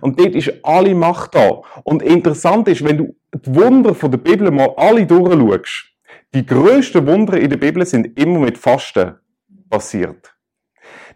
Und 0.00 0.18
dort 0.18 0.34
ist 0.34 0.52
alle 0.62 0.94
Macht 0.94 1.34
da. 1.34 1.62
Und 1.84 2.02
interessant 2.02 2.66
ist, 2.68 2.84
wenn 2.84 2.98
du 2.98 3.16
die 3.34 3.54
Wunder 3.54 3.94
von 3.94 4.10
der 4.10 4.18
Bibel 4.18 4.50
mal 4.50 4.72
alle 4.76 5.06
durchschaust, 5.06 5.92
die 6.34 6.44
grössten 6.44 7.06
Wunder 7.06 7.38
in 7.38 7.50
der 7.50 7.58
Bibel 7.58 7.86
sind 7.86 8.18
immer 8.18 8.40
mit 8.40 8.58
Fasten 8.58 9.14
passiert. 9.70 10.34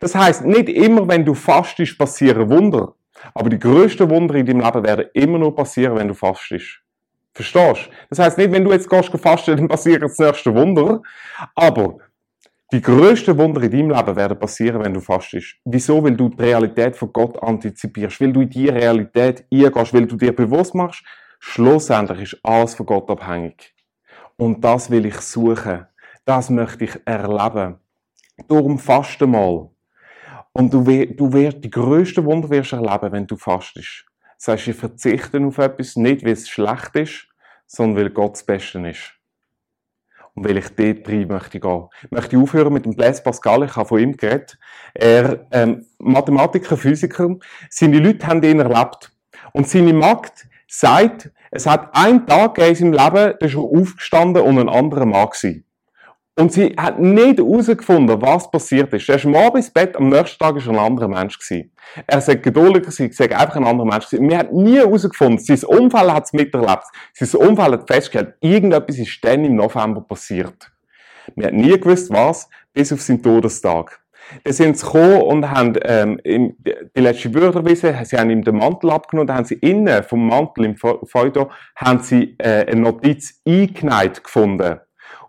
Das 0.00 0.14
heißt, 0.14 0.44
nicht 0.44 0.68
immer, 0.68 1.08
wenn 1.08 1.24
du 1.24 1.34
fastest, 1.34 1.98
passieren 1.98 2.48
Wunder. 2.50 2.94
Aber 3.34 3.48
die 3.48 3.58
grössten 3.58 4.08
Wunder 4.10 4.34
in 4.34 4.46
deinem 4.46 4.60
Leben 4.60 4.84
werden 4.84 5.06
immer 5.12 5.38
nur 5.38 5.54
passieren, 5.54 5.96
wenn 5.96 6.08
du 6.08 6.14
fastest. 6.14 6.80
Verstehst? 7.34 7.88
Das 8.10 8.18
heisst 8.18 8.38
nicht, 8.38 8.52
wenn 8.52 8.64
du 8.64 8.72
jetzt 8.72 8.88
gehst 8.88 9.10
fasten, 9.10 9.56
dann 9.56 9.68
passiert 9.68 10.02
das 10.02 10.18
nächste 10.18 10.54
Wunder. 10.54 11.02
Aber 11.54 11.98
die 12.72 12.82
grössten 12.82 13.38
Wunder 13.38 13.62
in 13.62 13.70
deinem 13.70 13.90
Leben 13.90 14.16
werden 14.16 14.38
passieren, 14.38 14.82
wenn 14.82 14.94
du 14.94 15.00
fastest. 15.00 15.56
Wieso? 15.64 16.02
Weil 16.02 16.16
du 16.16 16.28
die 16.28 16.42
Realität 16.42 16.96
von 16.96 17.12
Gott 17.12 17.42
antizipierst. 17.42 18.20
Weil 18.20 18.32
du 18.32 18.42
in 18.42 18.50
diese 18.50 18.74
Realität 18.74 19.46
eingehst. 19.52 19.94
Weil 19.94 20.06
du 20.06 20.16
dir 20.16 20.34
bewusst 20.34 20.74
machst, 20.74 21.02
schlussendlich 21.38 22.32
ist 22.32 22.40
alles 22.42 22.74
von 22.74 22.86
Gott 22.86 23.08
abhängig. 23.10 23.74
Und 24.36 24.62
das 24.62 24.90
will 24.90 25.06
ich 25.06 25.16
suchen. 25.16 25.86
Das 26.24 26.50
möchte 26.50 26.84
ich 26.84 27.00
erleben. 27.04 27.76
Darum 28.48 28.78
faste 28.78 29.26
mal. 29.26 29.70
Und 30.58 30.74
du, 30.74 30.82
du 30.82 31.32
wirst 31.32 31.62
die 31.62 31.70
grössten 31.70 32.24
Wunder 32.24 32.50
wirst 32.50 32.72
erleben, 32.72 33.12
wenn 33.12 33.28
du 33.28 33.36
fastest. 33.36 34.04
Das 34.38 34.48
heißt, 34.48 34.66
ich 34.66 34.76
verzichte 34.76 35.40
auf 35.46 35.58
etwas, 35.58 35.94
nicht 35.94 36.24
weil 36.24 36.32
es 36.32 36.48
schlecht 36.48 36.96
ist, 36.96 37.28
sondern 37.68 38.02
weil 38.02 38.10
Gott 38.10 38.32
das 38.32 38.42
Beste 38.42 38.80
ist. 38.88 39.12
Und 40.34 40.48
weil 40.48 40.58
ich 40.58 40.68
dort 40.70 41.08
rein 41.08 41.28
möchte 41.28 41.60
gehen. 41.60 41.86
Ich 42.02 42.10
möchte 42.10 42.38
aufhören 42.38 42.72
mit 42.72 42.86
dem 42.86 42.96
Blaise 42.96 43.22
Pascal, 43.22 43.62
ich 43.62 43.76
habe 43.76 43.86
von 43.86 44.00
ihm 44.00 44.16
geredet. 44.16 44.58
Er, 44.94 45.46
ähm, 45.52 45.86
Mathematiker, 45.98 46.76
Physiker, 46.76 47.36
seine 47.70 48.00
Leute 48.00 48.26
haben 48.26 48.42
ihn 48.42 48.58
erlebt. 48.58 49.12
Und 49.52 49.68
seine 49.68 49.92
Magd 49.92 50.48
sagt, 50.66 51.30
es 51.52 51.68
hat 51.68 51.94
einen 51.94 52.26
Tag 52.26 52.58
in 52.58 52.74
seinem 52.74 52.92
Leben, 52.94 53.34
da 53.38 53.46
ist 53.46 53.54
er 53.54 53.60
aufgestanden 53.60 54.42
und 54.42 54.58
ein 54.58 54.68
anderer 54.68 55.06
Mann 55.06 55.28
gewesen. 55.28 55.67
Und 56.38 56.52
sie 56.52 56.72
hat 56.78 57.00
nicht 57.00 57.38
herausgefunden, 57.38 58.22
was 58.22 58.48
passiert 58.48 58.92
ist. 58.92 59.08
Er 59.08 59.16
ist 59.16 59.26
Abend 59.26 59.56
ins 59.56 59.72
Bett, 59.72 59.96
am 59.96 60.08
nächsten 60.08 60.38
Tag 60.38 60.54
war 60.54 60.72
ein 60.72 60.78
anderer 60.78 61.08
Mensch. 61.08 61.36
Gewesen. 61.36 61.72
Er 62.06 62.20
sagt 62.20 62.44
geduldiger 62.44 62.90
gewesen, 62.90 63.10
sagt 63.10 63.32
einfach 63.32 63.56
ein 63.56 63.64
anderer 63.64 63.88
Mensch 63.88 64.08
gewesen. 64.08 64.30
Wir 64.30 64.38
haben 64.38 64.62
nie 64.62 64.76
herausgefunden, 64.76 65.40
sein 65.40 65.64
Unfall 65.64 66.12
hat 66.12 66.26
es 66.26 66.32
miterlebt. 66.32 66.84
Sein 67.12 67.40
Unfall 67.40 67.72
hat 67.72 67.88
festgestellt, 67.88 68.34
irgendetwas 68.40 68.98
ist 68.98 69.18
dann 69.24 69.44
im 69.44 69.56
November 69.56 70.00
passiert. 70.00 70.70
Wir 71.34 71.48
haben 71.48 71.56
nie 71.56 71.76
gewusst, 71.76 72.08
was, 72.12 72.48
bis 72.72 72.92
auf 72.92 73.00
seinen 73.00 73.20
Todestag. 73.20 73.98
Dann 74.44 74.52
sind 74.52 74.78
sie 74.78 74.86
gekommen 74.86 75.22
und 75.22 75.50
haben 75.50 75.76
ähm, 75.82 76.20
die 76.24 77.00
letzte 77.00 77.34
wissen, 77.34 77.96
sie 78.04 78.16
haben 78.16 78.30
ihm 78.30 78.44
den 78.44 78.58
Mantel 78.58 78.90
abgenommen, 78.90 79.26
dann 79.26 79.38
haben 79.38 79.44
sie 79.44 79.54
innen 79.56 80.04
vom 80.04 80.28
Mantel 80.28 80.66
im 80.66 80.76
Feuer 80.76 81.48
haben 81.74 81.98
sie 81.98 82.36
äh, 82.38 82.64
eine 82.70 82.80
Notiz 82.80 83.40
eingeneigt 83.44 84.22
gefunden. 84.22 84.78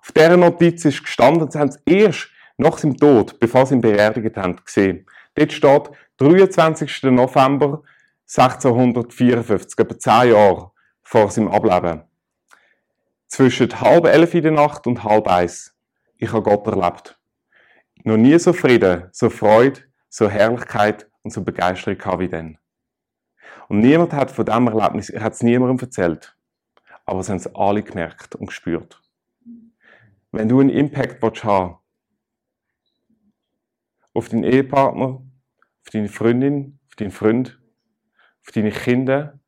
Auf 0.01 0.11
dieser 0.11 0.37
Notiz 0.37 0.85
ist 0.85 1.03
gestanden, 1.03 1.49
sie 1.51 1.59
haben 1.59 1.69
es 1.69 1.81
erst 1.85 2.29
nach 2.57 2.77
seinem 2.77 2.97
Tod, 2.97 3.39
bevor 3.39 3.65
sie 3.65 3.75
ihn 3.75 3.81
beerdigt 3.81 4.37
haben, 4.37 4.57
gesehen. 4.63 5.05
Dort 5.35 5.53
steht 5.53 5.91
23. 6.17 7.03
November 7.03 7.83
1654, 8.27 9.79
etwa 9.79 9.99
zehn 9.99 10.31
Jahre 10.31 10.71
vor 11.01 11.31
seinem 11.31 11.49
Ableben. 11.49 12.03
zwischen 13.29 13.79
halb 13.79 14.05
elf 14.05 14.33
in 14.33 14.43
der 14.43 14.51
Nacht 14.51 14.87
und 14.87 15.03
halb 15.03 15.27
eins. 15.27 15.75
Ich 16.17 16.33
habe 16.33 16.43
Gott 16.43 16.67
erlebt. 16.67 17.17
Noch 18.03 18.17
nie 18.17 18.37
so 18.39 18.53
Frieden, 18.53 19.07
so 19.11 19.29
Freude, 19.29 19.81
so 20.09 20.29
Herrlichkeit 20.29 21.07
und 21.21 21.31
so 21.31 21.43
Begeisterung 21.43 21.97
gehabt 21.97 22.19
wie 22.19 22.27
dann. 22.27 22.57
Und 23.67 23.79
niemand 23.79 24.13
hat 24.13 24.31
von 24.31 24.45
diesem 24.45 24.67
Erlebnis, 24.67 25.09
hat 25.09 25.33
es 25.33 25.43
niemandem 25.43 25.79
erzählt. 25.79 26.35
Aber 27.05 27.19
es 27.19 27.29
haben 27.29 27.37
es 27.37 27.55
alle 27.55 27.83
gemerkt 27.83 28.35
und 28.35 28.47
gespürt. 28.47 28.99
Wenn 30.31 30.47
du 30.47 30.59
einen 30.59 30.69
Impact 30.69 31.21
willst 31.21 31.43
haben 31.43 31.77
auf 34.13 34.29
deinen 34.29 34.43
Ehepartner, 34.43 35.05
auf 35.05 35.89
deine 35.91 36.09
Freundin, 36.09 36.79
auf 36.89 36.95
deinen 36.95 37.11
Freund, 37.11 37.59
auf 38.45 38.51
deine 38.51 38.71
Kinder, 38.71 39.39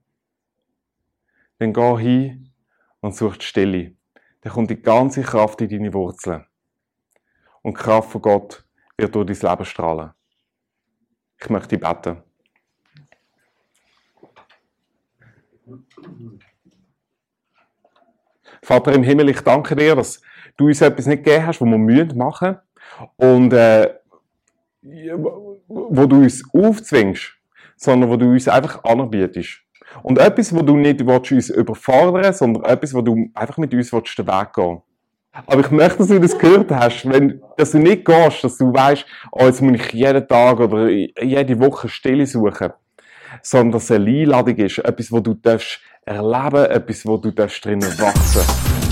dann 1.58 1.74
geh 1.74 1.98
hin 1.98 2.54
und 3.02 3.16
such 3.16 3.38
die 3.38 3.46
Stille. 3.46 3.96
Dann 4.42 4.54
kommt 4.54 4.70
die 4.70 4.82
ganze 4.82 5.22
Kraft 5.22 5.62
in 5.62 5.70
deine 5.70 5.94
Wurzeln. 5.94 6.46
Und 7.62 7.78
die 7.78 7.82
Kraft 7.82 8.12
von 8.12 8.22
Gott 8.22 8.66
wird 8.98 9.14
durch 9.14 9.40
dein 9.40 9.52
Leben 9.52 9.66
strahlen. 9.66 10.12
Ich 11.40 11.50
möchte 11.50 11.78
beten. 11.78 12.24
Vater 18.64 18.94
im 18.94 19.04
Himmel, 19.04 19.30
ich 19.30 19.42
danke 19.42 19.76
dir, 19.76 19.96
dass 19.96 20.22
du 20.58 20.68
uns 20.68 20.82
etwas 20.82 21.06
nicht 21.06 21.24
gegeben 21.24 21.48
hast, 21.48 21.62
was 21.62 21.68
wir 21.68 21.78
müssen 21.78 22.18
machen. 22.18 22.58
Und 23.18 23.54
äh, 23.54 23.90
wo 25.68 26.06
du 26.06 26.18
uns 26.18 26.44
aufzwingst, 26.54 27.34
sondern 27.76 28.10
wo 28.10 28.16
du 28.16 28.26
uns 28.28 28.48
einfach 28.48 28.84
anbietest. 28.84 29.62
Und 30.04 30.18
etwas, 30.20 30.56
wo 30.56 30.62
du 30.62 30.76
nicht 30.78 31.06
willst, 31.06 31.32
uns 31.32 31.50
überfordern 31.50 32.34
sondern 32.34 32.64
etwas, 32.64 32.94
wo 32.94 33.02
du 33.02 33.30
einfach 33.34 33.58
mit 33.58 33.74
uns 33.74 33.92
willst, 33.92 34.18
den 34.18 34.28
Weg 34.28 34.54
gehen. 34.54 34.82
Aber 35.46 35.62
ich 35.62 35.72
möchte, 35.72 36.00
dass 36.00 36.08
du 36.08 36.20
das 36.20 36.38
gehört 36.38 36.72
hast, 36.72 37.10
wenn, 37.10 37.42
dass 37.58 37.72
du 37.72 37.80
nicht 37.80 38.06
gehst, 38.06 38.44
dass 38.44 38.58
du 38.58 38.74
weißt, 38.74 39.06
oh, 39.32 39.46
jetzt 39.46 39.62
muss 39.62 39.80
ich 39.80 39.94
jeden 39.94 40.28
Tag 40.28 40.60
oder 40.60 40.90
jede 40.90 41.60
Woche 41.60 41.88
Stille 41.88 42.26
suchen, 42.26 42.72
sondern 43.42 43.72
dass 43.72 43.86
es 43.86 43.92
eine 43.92 44.10
Einladung 44.10 44.56
ist, 44.58 44.80
etwas, 44.80 45.12
wo 45.12 45.20
du 45.20 45.34
darfst 45.34 45.80
erleben, 46.06 46.66
etwas, 46.66 47.06
wo 47.06 47.18
du 47.18 47.32
darfst 47.32 47.64
drinnen 47.64 47.98
wachsen 47.98 48.91